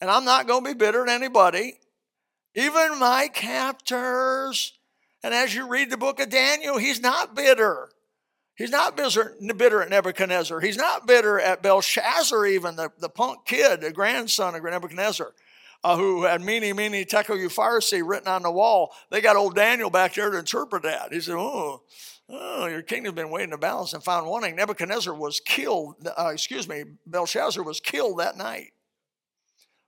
and 0.00 0.10
I'm 0.10 0.24
not 0.24 0.46
going 0.46 0.64
to 0.64 0.70
be 0.70 0.78
bitter 0.78 1.02
at 1.02 1.10
anybody 1.10 1.78
even 2.54 2.98
my 2.98 3.28
captors. 3.32 4.74
And 5.22 5.34
as 5.34 5.54
you 5.54 5.66
read 5.66 5.90
the 5.90 5.96
book 5.96 6.20
of 6.20 6.28
Daniel, 6.28 6.78
he's 6.78 7.00
not 7.00 7.34
bitter. 7.34 7.88
He's 8.56 8.70
not 8.70 8.96
bitter, 8.96 9.82
at 9.82 9.90
Nebuchadnezzar. 9.90 10.60
He's 10.60 10.76
not 10.76 11.08
bitter 11.08 11.40
at 11.40 11.62
Belshazzar, 11.62 12.46
even 12.46 12.76
the, 12.76 12.90
the 12.98 13.08
punk 13.08 13.46
kid, 13.46 13.80
the 13.80 13.90
grandson 13.90 14.54
of 14.54 14.62
Nebuchadnezzar, 14.62 15.32
uh, 15.82 15.96
who 15.96 16.22
had 16.22 16.40
Mene, 16.40 16.76
Mene, 16.76 17.04
Tekel, 17.04 17.36
Upharsi 17.36 18.02
written 18.06 18.28
on 18.28 18.42
the 18.42 18.52
wall. 18.52 18.92
They 19.10 19.20
got 19.20 19.34
old 19.34 19.56
Daniel 19.56 19.90
back 19.90 20.14
there 20.14 20.30
to 20.30 20.38
interpret 20.38 20.84
that. 20.84 21.12
He 21.12 21.20
said, 21.20 21.34
Oh, 21.34 21.82
oh 22.28 22.66
your 22.66 22.82
kingdom's 22.82 23.16
been 23.16 23.30
waiting 23.30 23.50
to 23.50 23.58
balance 23.58 23.92
and 23.92 24.04
found 24.04 24.28
wanting. 24.28 24.54
Nebuchadnezzar 24.54 25.14
was 25.14 25.40
killed, 25.40 25.96
uh, 26.16 26.30
excuse 26.32 26.68
me, 26.68 26.84
Belshazzar 27.06 27.64
was 27.64 27.80
killed 27.80 28.20
that 28.20 28.36
night 28.36 28.72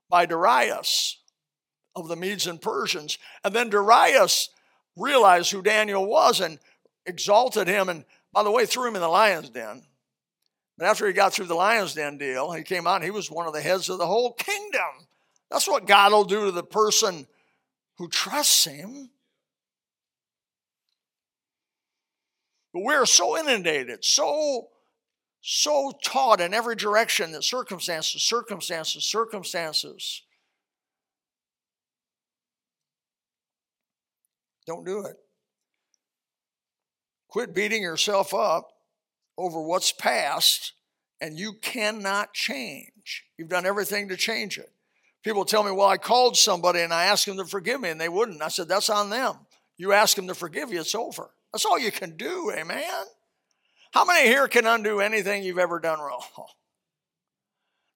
by 0.09 0.27
Darius 0.27 1.19
of 1.97 2.09
the 2.09 2.17
Medes 2.17 2.47
and 2.47 2.61
Persians. 2.61 3.19
And 3.43 3.55
then 3.55 3.71
Darius 3.71 4.51
realized 4.95 5.51
who 5.51 5.63
Daniel 5.63 6.07
was 6.07 6.41
and 6.41 6.59
exalted 7.07 7.67
him, 7.67 7.89
and 7.89 8.05
by 8.33 8.43
the 8.43 8.51
way, 8.51 8.67
threw 8.67 8.89
him 8.89 8.95
in 8.95 9.01
the 9.01 9.09
lion's 9.09 9.51
den. 9.51 9.83
But 10.79 10.87
after 10.87 11.07
he 11.07 11.15
got 11.15 11.33
through 11.33 11.47
the 11.47 11.55
lion's 11.55 11.95
den 11.95 12.19
deal, 12.19 12.53
he 12.53 12.63
came 12.63 12.87
out 12.87 12.97
and 12.97 13.05
he 13.05 13.11
was 13.11 13.31
one 13.31 13.47
of 13.47 13.55
the 13.55 13.63
heads 13.63 13.89
of 13.89 13.99
the 13.99 14.07
whole 14.07 14.35
kingdom. 14.35 15.07
That's 15.51 15.67
what 15.67 15.87
God 15.87 16.13
will 16.13 16.25
do 16.25 16.45
to 16.47 16.51
the 16.51 16.63
person 16.63 17.27
who 17.97 18.09
trusts 18.09 18.65
him. 18.65 19.11
But 22.75 22.83
we're 22.83 23.07
so 23.07 23.39
inundated, 23.39 24.05
so 24.05 24.69
so 25.41 25.93
taught 26.03 26.41
in 26.41 26.53
every 26.53 26.75
direction 26.75 27.31
that 27.33 27.45
circumstances, 27.45 28.23
circumstances, 28.23 29.05
circumstances 29.05 30.23
Don't 34.67 34.85
do 34.85 35.05
it. 35.07 35.17
Quit 37.29 37.55
beating 37.55 37.83
yourself 37.83 38.35
up 38.35 38.69
over 39.39 39.61
what's 39.61 39.93
past 39.93 40.73
and 41.21 41.39
you 41.39 41.55
cannot 41.55 42.33
change. 42.35 43.25
You've 43.39 43.49
done 43.49 43.67
everything 43.67 44.09
to 44.09 44.17
change 44.17 44.59
it. 44.59 44.71
People 45.23 45.45
tell 45.45 45.65
me, 45.65 45.71
well, 45.71 45.89
I 45.89 45.97
called 45.97 46.37
somebody 46.37 46.81
and 46.81 46.93
I 46.93 47.07
asked 47.07 47.27
them 47.27 47.37
to 47.39 47.45
forgive 47.45 47.81
me 47.81 47.91
and 47.91 48.01
they 48.01 48.09
wouldn't. 48.09 48.43
I 48.43 48.49
said, 48.49 48.69
that's 48.69 48.91
on 48.91 49.11
them. 49.11 49.35
You 49.77 49.93
ask 49.93 50.17
them 50.17 50.29
to 50.29 50.35
forgive 50.35 50.73
you, 50.73 50.81
it's 50.81 50.95
over. 50.95 51.31
That's 51.53 51.65
all 51.65 51.79
you 51.79 51.93
can 51.93 52.17
do, 52.17 52.53
amen? 52.57 53.05
How 53.93 54.05
many 54.05 54.29
here 54.29 54.49
can 54.49 54.67
undo 54.67 55.01
anything 55.01 55.43
you've 55.43 55.59
ever 55.59 55.79
done 55.79 55.99
wrong? 55.99 56.23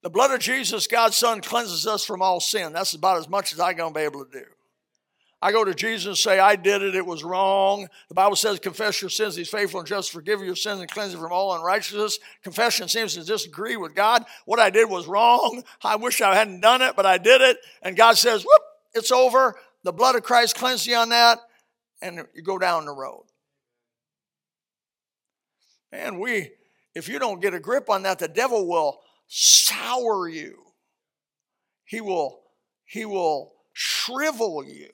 The 0.02 0.10
blood 0.10 0.30
of 0.30 0.40
Jesus, 0.40 0.86
God's 0.86 1.16
Son, 1.16 1.40
cleanses 1.40 1.86
us 1.86 2.04
from 2.04 2.22
all 2.22 2.40
sin. 2.40 2.72
That's 2.72 2.94
about 2.94 3.18
as 3.18 3.28
much 3.28 3.52
as 3.52 3.60
I'm 3.60 3.76
going 3.76 3.92
to 3.92 3.98
be 3.98 4.04
able 4.04 4.24
to 4.24 4.30
do. 4.30 4.44
I 5.42 5.52
go 5.52 5.64
to 5.64 5.74
Jesus 5.74 6.06
and 6.06 6.18
say, 6.18 6.38
I 6.38 6.54
did 6.54 6.82
it, 6.82 6.94
it 6.94 7.06
was 7.06 7.24
wrong. 7.24 7.88
The 8.08 8.14
Bible 8.14 8.36
says, 8.36 8.58
confess 8.58 9.00
your 9.00 9.08
sins, 9.08 9.36
he's 9.36 9.48
faithful 9.48 9.80
and 9.80 9.88
just, 9.88 10.12
forgive 10.12 10.42
your 10.42 10.54
sins 10.54 10.80
and 10.80 10.90
cleanse 10.90 11.14
you 11.14 11.18
from 11.18 11.32
all 11.32 11.56
unrighteousness. 11.56 12.18
Confession 12.42 12.88
seems 12.88 13.14
to 13.14 13.24
disagree 13.24 13.76
with 13.76 13.94
God. 13.94 14.24
What 14.44 14.60
I 14.60 14.68
did 14.68 14.90
was 14.90 15.06
wrong. 15.06 15.62
I 15.82 15.96
wish 15.96 16.20
I 16.20 16.34
hadn't 16.34 16.60
done 16.60 16.82
it, 16.82 16.94
but 16.94 17.06
I 17.06 17.16
did 17.16 17.40
it. 17.40 17.56
And 17.82 17.96
God 17.96 18.18
says, 18.18 18.42
whoop, 18.42 18.62
it's 18.92 19.10
over. 19.10 19.56
The 19.82 19.92
blood 19.92 20.14
of 20.14 20.24
Christ 20.24 20.56
cleansed 20.56 20.86
you 20.86 20.96
on 20.96 21.08
that. 21.08 21.38
And 22.02 22.26
you 22.34 22.42
go 22.42 22.58
down 22.58 22.84
the 22.84 22.92
road. 22.92 23.24
Man, 25.90 26.18
we, 26.20 26.50
if 26.94 27.08
you 27.08 27.18
don't 27.18 27.40
get 27.40 27.54
a 27.54 27.60
grip 27.60 27.88
on 27.88 28.02
that, 28.02 28.18
the 28.18 28.28
devil 28.28 28.68
will 28.68 29.00
sour 29.26 30.28
you. 30.28 30.58
He 31.84 32.02
will, 32.02 32.40
he 32.84 33.06
will 33.06 33.54
shrivel 33.72 34.62
you 34.62 34.90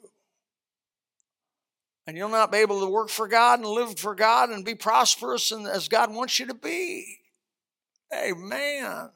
and 2.06 2.16
you'll 2.16 2.28
not 2.28 2.52
be 2.52 2.58
able 2.58 2.80
to 2.80 2.86
work 2.86 3.08
for 3.08 3.28
God 3.28 3.58
and 3.58 3.68
live 3.68 3.98
for 3.98 4.14
God 4.14 4.50
and 4.50 4.64
be 4.64 4.74
prosperous 4.74 5.50
and 5.50 5.66
as 5.66 5.88
God 5.88 6.14
wants 6.14 6.38
you 6.38 6.46
to 6.46 6.54
be. 6.54 7.18
Amen. 8.14 9.10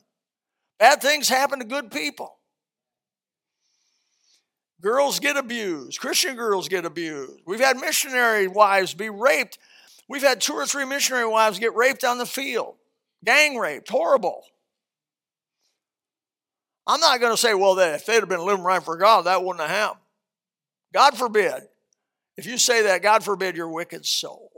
Bad 0.78 1.00
things 1.00 1.28
happen 1.28 1.60
to 1.60 1.64
good 1.64 1.90
people. 1.90 2.36
Girls 4.80 5.20
get 5.20 5.36
abused. 5.36 6.00
Christian 6.00 6.36
girls 6.36 6.68
get 6.68 6.84
abused. 6.84 7.42
We've 7.46 7.60
had 7.60 7.76
missionary 7.76 8.48
wives 8.48 8.94
be 8.94 9.10
raped 9.10 9.58
We've 10.10 10.22
had 10.22 10.40
two 10.40 10.54
or 10.54 10.66
three 10.66 10.84
missionary 10.84 11.28
wives 11.28 11.60
get 11.60 11.76
raped 11.76 12.02
on 12.02 12.18
the 12.18 12.26
field, 12.26 12.74
gang 13.24 13.56
raped, 13.56 13.88
horrible. 13.88 14.42
I'm 16.84 16.98
not 16.98 17.20
going 17.20 17.32
to 17.32 17.36
say, 17.36 17.54
well, 17.54 17.78
if 17.78 18.06
they'd 18.06 18.14
have 18.14 18.28
been 18.28 18.44
living 18.44 18.64
right 18.64 18.82
for 18.82 18.96
God, 18.96 19.26
that 19.26 19.44
wouldn't 19.44 19.60
have 19.60 19.70
happened. 19.70 20.00
God 20.92 21.16
forbid. 21.16 21.62
If 22.40 22.46
you 22.46 22.56
say 22.56 22.84
that, 22.84 23.02
God 23.02 23.22
forbid 23.22 23.54
your 23.54 23.68
wicked 23.68 24.06
soul. 24.06 24.50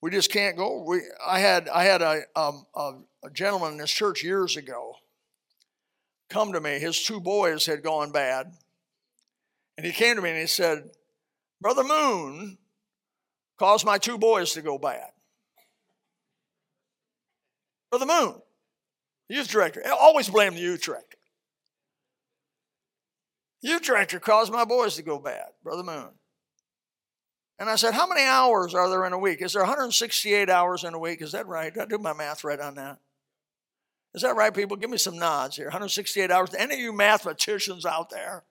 We 0.00 0.12
just 0.12 0.30
can't 0.30 0.56
go. 0.56 0.84
We, 0.86 1.00
I 1.26 1.40
had, 1.40 1.68
I 1.68 1.82
had 1.82 2.00
a, 2.00 2.20
um, 2.36 2.64
a, 2.76 2.92
a 3.24 3.30
gentleman 3.32 3.72
in 3.72 3.78
this 3.78 3.90
church 3.90 4.22
years 4.22 4.56
ago 4.56 4.94
come 6.30 6.52
to 6.52 6.60
me. 6.60 6.78
His 6.78 7.02
two 7.02 7.18
boys 7.18 7.66
had 7.66 7.82
gone 7.82 8.12
bad. 8.12 8.52
And 9.76 9.84
he 9.84 9.90
came 9.90 10.14
to 10.14 10.22
me 10.22 10.30
and 10.30 10.38
he 10.38 10.46
said, 10.46 10.90
Brother 11.60 11.82
Moon 11.82 12.56
caused 13.58 13.84
my 13.84 13.98
two 13.98 14.16
boys 14.16 14.52
to 14.52 14.62
go 14.62 14.78
bad. 14.78 15.10
Brother 17.90 18.06
Moon, 18.06 18.40
youth 19.28 19.48
director. 19.48 19.82
Always 19.90 20.28
blame 20.28 20.54
the 20.54 20.60
youth 20.60 20.82
director. 20.82 21.13
Youth 23.64 23.80
director 23.80 24.20
caused 24.20 24.52
my 24.52 24.66
boys 24.66 24.96
to 24.96 25.02
go 25.02 25.18
bad, 25.18 25.46
Brother 25.62 25.82
Moon. 25.82 26.10
And 27.58 27.70
I 27.70 27.76
said, 27.76 27.94
How 27.94 28.06
many 28.06 28.20
hours 28.20 28.74
are 28.74 28.90
there 28.90 29.06
in 29.06 29.14
a 29.14 29.18
week? 29.18 29.40
Is 29.40 29.54
there 29.54 29.62
168 29.62 30.50
hours 30.50 30.84
in 30.84 30.92
a 30.92 30.98
week? 30.98 31.22
Is 31.22 31.32
that 31.32 31.48
right? 31.48 31.72
Did 31.72 31.82
I 31.82 31.86
do 31.86 31.96
my 31.96 32.12
math 32.12 32.44
right 32.44 32.60
on 32.60 32.74
that? 32.74 32.98
Is 34.14 34.20
that 34.20 34.36
right, 34.36 34.54
people? 34.54 34.76
Give 34.76 34.90
me 34.90 34.98
some 34.98 35.18
nods 35.18 35.56
here. 35.56 35.64
168 35.64 36.30
hours. 36.30 36.54
Any 36.54 36.74
of 36.74 36.80
you 36.80 36.92
mathematicians 36.92 37.86
out 37.86 38.10
there? 38.10 38.44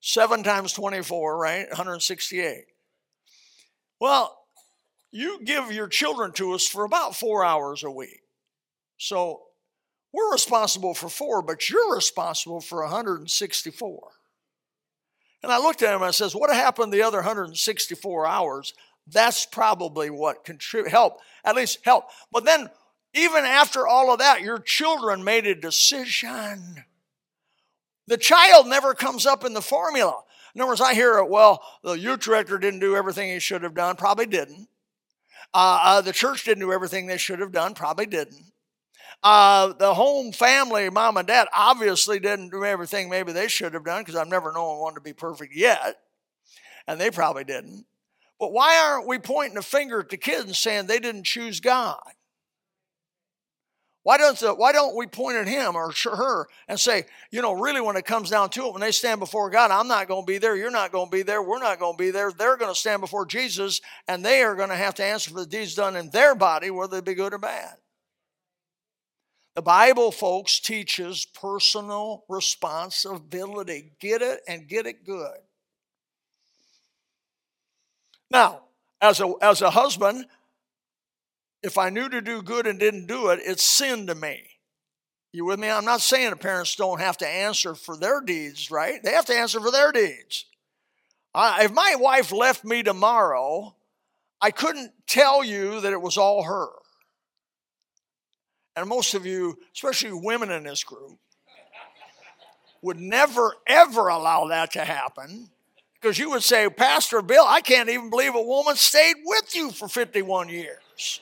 Seven 0.00 0.42
times 0.42 0.72
24, 0.72 1.38
right? 1.38 1.68
168. 1.68 2.64
Well, 4.00 4.36
you 5.12 5.38
give 5.44 5.70
your 5.70 5.86
children 5.86 6.32
to 6.32 6.54
us 6.54 6.66
for 6.66 6.84
about 6.84 7.14
four 7.14 7.44
hours 7.44 7.84
a 7.84 7.90
week. 7.92 8.22
So 8.98 9.43
we're 10.14 10.30
responsible 10.30 10.94
for 10.94 11.08
four, 11.08 11.42
but 11.42 11.68
you're 11.68 11.96
responsible 11.96 12.60
for 12.60 12.82
164. 12.82 14.08
And 15.42 15.50
I 15.50 15.58
looked 15.58 15.82
at 15.82 15.88
him 15.88 15.96
and 15.96 16.04
I 16.04 16.12
says, 16.12 16.36
What 16.36 16.54
happened 16.54 16.92
the 16.92 17.02
other 17.02 17.18
164 17.18 18.26
hours? 18.26 18.74
That's 19.08 19.44
probably 19.44 20.10
what 20.10 20.44
contribute 20.44 20.92
help, 20.92 21.18
at 21.44 21.56
least 21.56 21.80
help. 21.84 22.04
But 22.30 22.44
then, 22.44 22.70
even 23.12 23.44
after 23.44 23.88
all 23.88 24.12
of 24.12 24.20
that, 24.20 24.42
your 24.42 24.60
children 24.60 25.24
made 25.24 25.48
a 25.48 25.54
decision. 25.54 26.84
The 28.06 28.16
child 28.16 28.68
never 28.68 28.94
comes 28.94 29.26
up 29.26 29.44
in 29.44 29.52
the 29.52 29.60
formula. 29.60 30.22
In 30.54 30.60
other 30.60 30.68
words, 30.68 30.80
I 30.80 30.94
hear 30.94 31.18
it, 31.18 31.28
well, 31.28 31.60
the 31.82 31.94
youth 31.94 32.20
director 32.20 32.56
didn't 32.56 32.80
do 32.80 32.94
everything 32.94 33.30
he 33.30 33.40
should 33.40 33.64
have 33.64 33.74
done, 33.74 33.96
probably 33.96 34.26
didn't. 34.26 34.68
Uh, 35.52 35.80
uh, 35.82 36.00
the 36.02 36.12
church 36.12 36.44
didn't 36.44 36.60
do 36.60 36.72
everything 36.72 37.06
they 37.06 37.18
should 37.18 37.40
have 37.40 37.52
done, 37.52 37.74
probably 37.74 38.06
didn't. 38.06 38.53
Uh, 39.24 39.72
the 39.72 39.94
home 39.94 40.32
family, 40.32 40.90
mom 40.90 41.16
and 41.16 41.26
dad, 41.26 41.48
obviously 41.56 42.20
didn't 42.20 42.50
do 42.50 42.62
everything 42.62 43.08
maybe 43.08 43.32
they 43.32 43.48
should 43.48 43.72
have 43.72 43.84
done 43.84 44.02
because 44.02 44.16
I've 44.16 44.28
never 44.28 44.52
known 44.52 44.78
one 44.78 44.94
to 44.94 45.00
be 45.00 45.14
perfect 45.14 45.56
yet, 45.56 45.98
and 46.86 47.00
they 47.00 47.10
probably 47.10 47.44
didn't. 47.44 47.86
But 48.38 48.52
why 48.52 48.78
aren't 48.78 49.06
we 49.06 49.18
pointing 49.18 49.56
a 49.56 49.62
finger 49.62 50.00
at 50.00 50.10
the 50.10 50.18
kids 50.18 50.44
and 50.44 50.54
saying 50.54 50.86
they 50.86 50.98
didn't 50.98 51.24
choose 51.24 51.60
God? 51.60 52.02
Why 54.02 54.18
don't, 54.18 54.38
the, 54.38 54.52
why 54.54 54.72
don't 54.72 54.94
we 54.94 55.06
point 55.06 55.38
at 55.38 55.48
him 55.48 55.74
or 55.74 55.90
her 56.04 56.46
and 56.68 56.78
say, 56.78 57.06
you 57.30 57.40
know, 57.40 57.54
really 57.54 57.80
when 57.80 57.96
it 57.96 58.04
comes 58.04 58.28
down 58.28 58.50
to 58.50 58.66
it, 58.66 58.72
when 58.72 58.82
they 58.82 58.90
stand 58.90 59.18
before 59.18 59.48
God, 59.48 59.70
I'm 59.70 59.88
not 59.88 60.08
going 60.08 60.26
to 60.26 60.30
be 60.30 60.36
there, 60.36 60.54
you're 60.54 60.70
not 60.70 60.92
going 60.92 61.06
to 61.06 61.10
be 61.10 61.22
there, 61.22 61.42
we're 61.42 61.58
not 61.58 61.78
going 61.78 61.96
to 61.96 62.02
be 62.02 62.10
there. 62.10 62.30
They're 62.30 62.58
going 62.58 62.70
to 62.70 62.78
stand 62.78 63.00
before 63.00 63.24
Jesus 63.24 63.80
and 64.06 64.22
they 64.22 64.42
are 64.42 64.54
going 64.54 64.68
to 64.68 64.76
have 64.76 64.94
to 64.96 65.04
answer 65.04 65.30
for 65.30 65.40
the 65.40 65.46
deeds 65.46 65.74
done 65.74 65.96
in 65.96 66.10
their 66.10 66.34
body, 66.34 66.70
whether 66.70 67.00
they 67.00 67.12
be 67.12 67.14
good 67.14 67.32
or 67.32 67.38
bad. 67.38 67.76
The 69.54 69.62
Bible, 69.62 70.10
folks, 70.10 70.58
teaches 70.58 71.26
personal 71.26 72.24
responsibility. 72.28 73.92
Get 74.00 74.20
it 74.20 74.40
and 74.48 74.66
get 74.66 74.86
it 74.86 75.06
good. 75.06 75.38
Now, 78.30 78.62
as 79.00 79.20
a, 79.20 79.32
as 79.40 79.62
a 79.62 79.70
husband, 79.70 80.26
if 81.62 81.78
I 81.78 81.90
knew 81.90 82.08
to 82.08 82.20
do 82.20 82.42
good 82.42 82.66
and 82.66 82.80
didn't 82.80 83.06
do 83.06 83.28
it, 83.28 83.40
it's 83.44 83.62
sin 83.62 84.08
to 84.08 84.14
me. 84.16 84.42
You 85.32 85.44
with 85.44 85.60
me? 85.60 85.70
I'm 85.70 85.84
not 85.84 86.00
saying 86.00 86.30
the 86.30 86.36
parents 86.36 86.74
don't 86.74 87.00
have 87.00 87.18
to 87.18 87.26
answer 87.26 87.76
for 87.76 87.96
their 87.96 88.20
deeds, 88.20 88.72
right? 88.72 89.00
They 89.02 89.12
have 89.12 89.26
to 89.26 89.34
answer 89.34 89.60
for 89.60 89.70
their 89.70 89.92
deeds. 89.92 90.46
if 91.36 91.72
my 91.72 91.94
wife 91.98 92.32
left 92.32 92.64
me 92.64 92.82
tomorrow, 92.82 93.76
I 94.40 94.50
couldn't 94.50 94.92
tell 95.06 95.44
you 95.44 95.80
that 95.80 95.92
it 95.92 96.02
was 96.02 96.16
all 96.18 96.42
her 96.42 96.68
and 98.76 98.88
most 98.88 99.14
of 99.14 99.24
you, 99.24 99.58
especially 99.74 100.12
women 100.12 100.50
in 100.50 100.64
this 100.64 100.84
group, 100.84 101.18
would 102.82 103.00
never, 103.00 103.54
ever 103.66 104.08
allow 104.08 104.48
that 104.48 104.72
to 104.72 104.84
happen 104.84 105.48
because 106.04 106.18
you 106.18 106.28
would 106.30 106.42
say, 106.42 106.68
Pastor 106.68 107.22
Bill, 107.22 107.44
I 107.46 107.62
can't 107.62 107.88
even 107.88 108.10
believe 108.10 108.34
a 108.34 108.42
woman 108.42 108.76
stayed 108.76 109.16
with 109.24 109.56
you 109.56 109.70
for 109.70 109.88
51 109.88 110.50
years. 110.50 111.20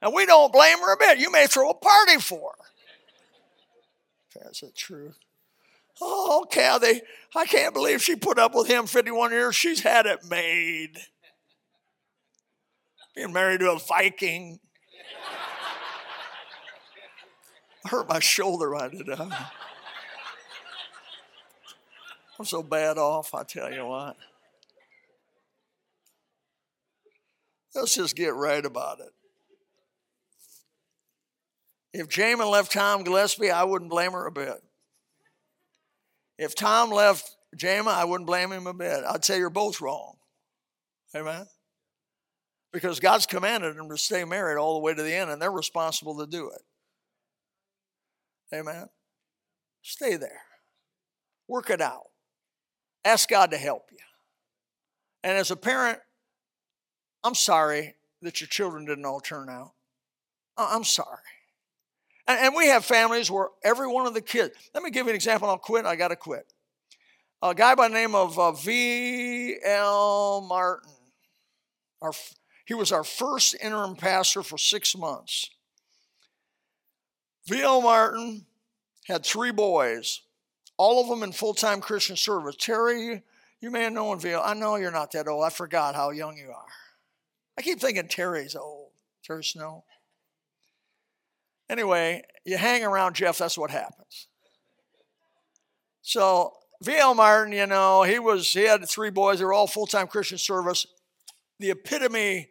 And 0.00 0.12
we 0.12 0.26
don't 0.26 0.52
blame 0.52 0.78
her 0.78 0.94
a 0.94 0.96
bit. 0.96 1.18
You 1.18 1.30
may 1.30 1.46
throw 1.46 1.70
a 1.70 1.74
party 1.74 2.18
for 2.18 2.50
her. 2.58 2.64
That's 4.42 4.62
the 4.62 4.70
truth. 4.70 5.16
Oh, 6.00 6.44
Kathy, 6.50 7.02
I 7.36 7.44
can't 7.44 7.72
believe 7.72 8.02
she 8.02 8.16
put 8.16 8.36
up 8.36 8.52
with 8.52 8.66
him 8.66 8.86
51 8.86 9.30
years. 9.30 9.54
She's 9.54 9.80
had 9.80 10.06
it 10.06 10.24
made. 10.28 10.98
Being 13.14 13.32
married 13.32 13.60
to 13.60 13.70
a 13.70 13.78
Viking. 13.78 14.58
Hurt 17.84 18.08
my 18.08 18.20
shoulder 18.20 18.70
right 18.70 18.92
now. 19.06 19.28
I'm 22.38 22.44
so 22.44 22.62
bad 22.62 22.98
off, 22.98 23.34
I 23.34 23.44
tell 23.44 23.72
you 23.72 23.86
what. 23.86 24.16
Let's 27.74 27.94
just 27.94 28.16
get 28.16 28.34
right 28.34 28.64
about 28.64 29.00
it. 29.00 29.10
If 31.92 32.08
Jamin 32.08 32.50
left 32.50 32.72
Tom 32.72 33.04
Gillespie, 33.04 33.50
I 33.50 33.64
wouldn't 33.64 33.90
blame 33.90 34.12
her 34.12 34.26
a 34.26 34.32
bit. 34.32 34.62
If 36.38 36.54
Tom 36.54 36.90
left 36.90 37.36
Jama, 37.54 37.90
I 37.90 38.04
wouldn't 38.04 38.26
blame 38.26 38.50
him 38.50 38.66
a 38.66 38.74
bit. 38.74 39.04
I'd 39.08 39.24
say 39.24 39.38
you're 39.38 39.50
both 39.50 39.80
wrong. 39.80 40.16
Amen? 41.14 41.46
Because 42.72 42.98
God's 42.98 43.26
commanded 43.26 43.76
them 43.76 43.90
to 43.90 43.98
stay 43.98 44.24
married 44.24 44.56
all 44.56 44.74
the 44.74 44.80
way 44.80 44.94
to 44.94 45.02
the 45.02 45.14
end, 45.14 45.30
and 45.30 45.40
they're 45.40 45.52
responsible 45.52 46.18
to 46.18 46.26
do 46.26 46.50
it. 46.50 46.62
Amen. 48.54 48.88
Stay 49.82 50.16
there. 50.16 50.42
Work 51.48 51.70
it 51.70 51.80
out. 51.80 52.08
Ask 53.04 53.28
God 53.28 53.50
to 53.50 53.56
help 53.56 53.88
you. 53.90 53.98
And 55.24 55.36
as 55.36 55.50
a 55.50 55.56
parent, 55.56 55.98
I'm 57.24 57.34
sorry 57.34 57.94
that 58.22 58.40
your 58.40 58.48
children 58.48 58.84
didn't 58.84 59.04
all 59.04 59.20
turn 59.20 59.48
out. 59.48 59.72
I'm 60.56 60.84
sorry. 60.84 61.18
And, 62.28 62.54
we 62.54 62.68
have 62.68 62.84
families 62.84 63.30
where 63.30 63.48
every 63.64 63.88
one 63.88 64.06
of 64.06 64.14
the 64.14 64.20
kids, 64.20 64.54
let 64.74 64.82
me 64.84 64.90
give 64.90 65.06
you 65.06 65.10
an 65.10 65.16
example, 65.16 65.48
I'll 65.48 65.58
quit, 65.58 65.84
I 65.84 65.96
got 65.96 66.08
to 66.08 66.16
quit. 66.16 66.46
A 67.42 67.52
guy 67.54 67.74
by 67.74 67.88
the 67.88 67.94
name 67.94 68.14
of 68.14 68.38
uh, 68.38 68.52
V.L. 68.52 70.40
Martin, 70.48 70.92
our, 72.00 72.12
he 72.64 72.74
was 72.74 72.92
our 72.92 73.02
first 73.02 73.56
interim 73.60 73.96
pastor 73.96 74.44
for 74.44 74.56
six 74.56 74.96
months. 74.96 75.50
V.L. 77.46 77.82
Martin 77.82 78.46
had 79.06 79.24
three 79.24 79.50
boys, 79.50 80.22
all 80.76 81.02
of 81.02 81.08
them 81.08 81.22
in 81.22 81.32
full 81.32 81.54
time 81.54 81.80
Christian 81.80 82.16
service. 82.16 82.56
Terry, 82.56 83.22
you 83.60 83.70
may 83.70 83.82
have 83.82 83.92
known 83.92 84.18
V.L. 84.20 84.42
I 84.44 84.54
know 84.54 84.76
you're 84.76 84.90
not 84.90 85.12
that 85.12 85.28
old. 85.28 85.44
I 85.44 85.50
forgot 85.50 85.94
how 85.94 86.10
young 86.10 86.36
you 86.36 86.50
are. 86.50 86.66
I 87.58 87.62
keep 87.62 87.80
thinking 87.80 88.08
Terry's 88.08 88.56
old. 88.56 88.90
Terry 89.24 89.44
Snow. 89.44 89.84
Anyway, 91.68 92.22
you 92.44 92.56
hang 92.56 92.84
around 92.84 93.14
Jeff, 93.14 93.38
that's 93.38 93.56
what 93.56 93.70
happens. 93.70 94.28
So 96.02 96.52
V.L. 96.82 97.14
Martin, 97.14 97.52
you 97.52 97.66
know, 97.66 98.02
he 98.02 98.18
was 98.18 98.52
he 98.52 98.64
had 98.64 98.86
three 98.88 99.10
boys, 99.10 99.38
they 99.38 99.44
were 99.44 99.52
all 99.52 99.66
full-time 99.66 100.06
Christian 100.06 100.38
service. 100.38 100.86
The 101.60 101.70
epitome 101.70 102.50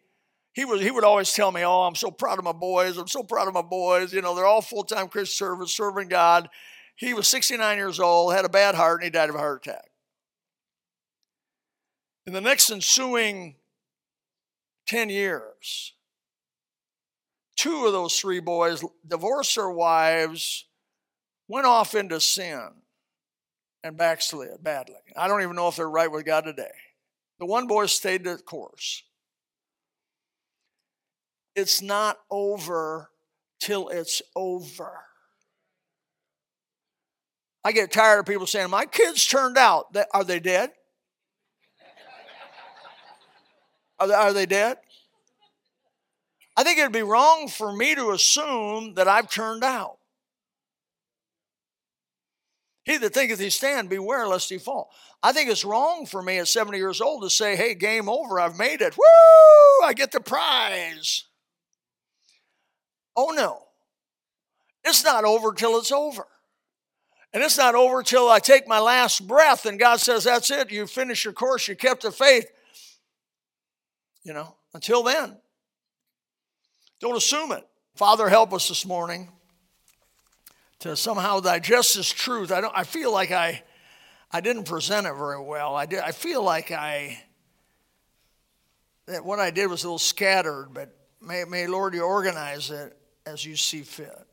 he 0.53 0.65
was 0.65 0.81
he 0.81 0.91
would 0.91 1.03
always 1.03 1.33
tell 1.33 1.51
me, 1.51 1.63
"Oh, 1.63 1.81
I'm 1.81 1.95
so 1.95 2.11
proud 2.11 2.37
of 2.37 2.43
my 2.43 2.51
boys. 2.51 2.97
I'm 2.97 3.07
so 3.07 3.23
proud 3.23 3.47
of 3.47 3.53
my 3.53 3.61
boys. 3.61 4.13
You 4.13 4.21
know, 4.21 4.35
they're 4.35 4.45
all 4.45 4.61
full 4.61 4.83
time 4.83 5.07
Christian 5.07 5.47
service, 5.47 5.73
serving 5.73 6.09
God." 6.09 6.49
He 6.95 7.13
was 7.13 7.27
69 7.27 7.77
years 7.77 7.99
old, 7.99 8.33
had 8.33 8.45
a 8.45 8.49
bad 8.49 8.75
heart, 8.75 8.99
and 8.99 9.05
he 9.05 9.09
died 9.09 9.29
of 9.29 9.35
a 9.35 9.39
heart 9.39 9.65
attack. 9.65 9.89
In 12.27 12.33
the 12.33 12.41
next 12.41 12.69
ensuing 12.69 13.55
10 14.85 15.09
years, 15.09 15.93
two 17.55 17.85
of 17.85 17.93
those 17.93 18.19
three 18.19 18.39
boys 18.39 18.83
divorced 19.07 19.55
their 19.55 19.69
wives, 19.69 20.65
went 21.47 21.65
off 21.65 21.95
into 21.95 22.19
sin. 22.19 22.69
and 23.83 23.97
backslid 23.97 24.63
badly. 24.63 24.95
I 25.17 25.27
don't 25.27 25.41
even 25.41 25.55
know 25.55 25.67
if 25.67 25.75
they're 25.75 25.89
right 25.89 26.11
with 26.11 26.23
God 26.23 26.41
today. 26.41 26.69
The 27.39 27.47
one 27.47 27.65
boy 27.65 27.87
stayed 27.87 28.23
the 28.23 28.37
course. 28.37 29.01
It's 31.55 31.81
not 31.81 32.17
over 32.29 33.09
till 33.59 33.89
it's 33.89 34.21
over. 34.35 35.01
I 37.63 37.71
get 37.71 37.91
tired 37.91 38.19
of 38.19 38.25
people 38.25 38.47
saying, 38.47 38.69
My 38.69 38.85
kids 38.85 39.25
turned 39.25 39.57
out. 39.57 39.95
Are 40.13 40.23
they 40.23 40.39
dead? 40.39 40.71
Are 43.99 44.07
they, 44.07 44.13
are 44.13 44.33
they 44.33 44.45
dead? 44.47 44.77
I 46.57 46.63
think 46.63 46.79
it'd 46.79 46.91
be 46.91 47.03
wrong 47.03 47.47
for 47.47 47.71
me 47.71 47.95
to 47.95 48.11
assume 48.11 48.95
that 48.95 49.07
I've 49.07 49.29
turned 49.29 49.63
out. 49.63 49.97
He 52.83 52.97
that 52.97 53.13
thinketh 53.13 53.39
he 53.39 53.51
stand, 53.51 53.89
beware 53.89 54.27
lest 54.27 54.49
he 54.49 54.57
fall. 54.57 54.91
I 55.21 55.33
think 55.33 55.49
it's 55.49 55.63
wrong 55.63 56.07
for 56.07 56.21
me 56.21 56.39
at 56.39 56.47
70 56.47 56.79
years 56.79 56.99
old 56.99 57.21
to 57.21 57.29
say, 57.29 57.55
hey, 57.55 57.75
game 57.75 58.09
over, 58.09 58.39
I've 58.39 58.57
made 58.57 58.81
it. 58.81 58.97
Woo! 58.97 59.85
I 59.85 59.93
get 59.95 60.11
the 60.11 60.19
prize. 60.19 61.25
Oh 63.21 63.33
no. 63.33 63.67
It's 64.83 65.03
not 65.03 65.25
over 65.25 65.53
till 65.53 65.77
it's 65.77 65.91
over. 65.91 66.25
And 67.33 67.43
it's 67.43 67.57
not 67.57 67.75
over 67.75 68.01
till 68.01 68.29
I 68.29 68.39
take 68.39 68.67
my 68.67 68.79
last 68.79 69.27
breath 69.27 69.67
and 69.67 69.79
God 69.79 69.99
says, 69.99 70.23
That's 70.23 70.49
it. 70.49 70.71
You 70.71 70.87
finished 70.87 71.23
your 71.23 71.33
course. 71.33 71.67
You 71.67 71.75
kept 71.75 72.01
the 72.01 72.11
faith. 72.11 72.51
You 74.23 74.33
know, 74.33 74.55
until 74.73 75.03
then, 75.03 75.37
don't 76.99 77.15
assume 77.15 77.51
it. 77.51 77.67
Father, 77.95 78.27
help 78.27 78.53
us 78.53 78.67
this 78.69 78.85
morning 78.85 79.29
to 80.79 80.95
somehow 80.95 81.39
digest 81.39 81.95
this 81.95 82.11
truth. 82.11 82.51
I 82.51 82.61
don't. 82.61 82.73
I 82.75 82.83
feel 82.83 83.11
like 83.11 83.31
I, 83.31 83.63
I 84.31 84.41
didn't 84.41 84.65
present 84.65 85.07
it 85.07 85.13
very 85.13 85.41
well. 85.41 85.75
I 85.75 85.85
did. 85.85 85.99
I 85.99 86.11
feel 86.11 86.43
like 86.43 86.71
I. 86.71 87.21
That 89.07 89.25
what 89.25 89.39
I 89.39 89.49
did 89.49 89.67
was 89.67 89.83
a 89.83 89.87
little 89.87 89.99
scattered, 89.99 90.69
but 90.73 90.95
may, 91.19 91.43
may 91.45 91.65
Lord 91.65 91.95
you 91.95 92.03
organize 92.03 92.69
it 92.69 92.95
as 93.25 93.45
you 93.45 93.55
see 93.55 93.81
fit. 93.81 94.27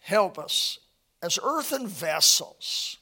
Help 0.00 0.38
us 0.38 0.78
as 1.22 1.38
earthen 1.42 1.86
vessels. 1.86 2.96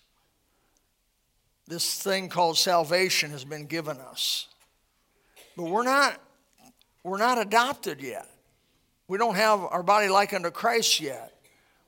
This 1.69 2.01
thing 2.01 2.29
called 2.29 2.57
salvation 2.57 3.31
has 3.31 3.45
been 3.45 3.67
given 3.67 3.99
us, 3.99 4.49
but 5.57 5.65
we're 5.65 5.85
not. 5.85 6.21
We're 7.03 7.19
not 7.19 7.39
adopted 7.39 8.03
yet. 8.03 8.29
We 9.07 9.17
don't 9.17 9.37
have 9.37 9.61
our 9.61 9.85
body 9.85 10.09
like 10.09 10.33
unto 10.33 10.51
Christ 10.51 10.99
yet. 10.99 11.33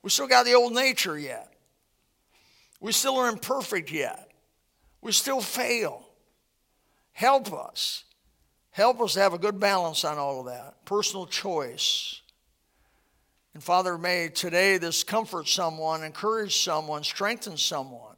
We 0.02 0.10
still 0.10 0.28
got 0.28 0.44
the 0.44 0.54
old 0.54 0.72
nature 0.72 1.18
yet. 1.18 1.52
We 2.80 2.92
still 2.92 3.16
are 3.16 3.28
imperfect 3.28 3.90
yet. 3.90 4.30
We 5.00 5.10
still 5.10 5.40
fail. 5.40 6.06
Help 7.12 7.52
us. 7.52 8.04
Help 8.78 9.00
us 9.00 9.14
to 9.14 9.20
have 9.20 9.34
a 9.34 9.38
good 9.38 9.58
balance 9.58 10.04
on 10.04 10.18
all 10.18 10.38
of 10.38 10.46
that. 10.46 10.84
Personal 10.84 11.26
choice. 11.26 12.20
And 13.52 13.60
Father, 13.60 13.98
may 13.98 14.28
today 14.28 14.78
this 14.78 15.02
comfort 15.02 15.48
someone, 15.48 16.04
encourage 16.04 16.58
someone, 16.62 17.02
strengthen 17.02 17.56
someone 17.56 18.14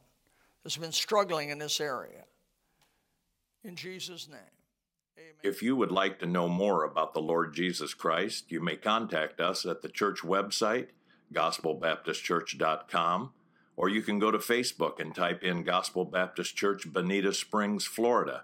that's 0.61 0.77
been 0.77 0.91
struggling 0.91 1.49
in 1.49 1.57
this 1.57 1.81
area. 1.81 2.25
In 3.63 3.75
Jesus' 3.75 4.27
name. 4.27 4.37
Amen. 5.17 5.33
If 5.41 5.63
you 5.63 5.75
would 5.75 5.91
like 5.91 6.19
to 6.19 6.27
know 6.27 6.47
more 6.47 6.83
about 6.83 7.15
the 7.15 7.21
Lord 7.23 7.55
Jesus 7.55 7.95
Christ, 7.95 8.51
you 8.51 8.61
may 8.61 8.75
contact 8.75 9.39
us 9.41 9.65
at 9.65 9.81
the 9.81 9.89
church 9.89 10.19
website 10.19 10.89
gospelbaptistchurch.com, 11.33 13.31
or 13.75 13.89
you 13.89 14.03
can 14.03 14.19
go 14.19 14.29
to 14.29 14.37
Facebook 14.37 14.99
and 14.99 15.15
type 15.15 15.41
in 15.41 15.63
Gospel 15.63 16.05
Baptist 16.05 16.55
Church, 16.55 16.93
Bonita 16.93 17.33
Springs, 17.33 17.85
Florida. 17.85 18.43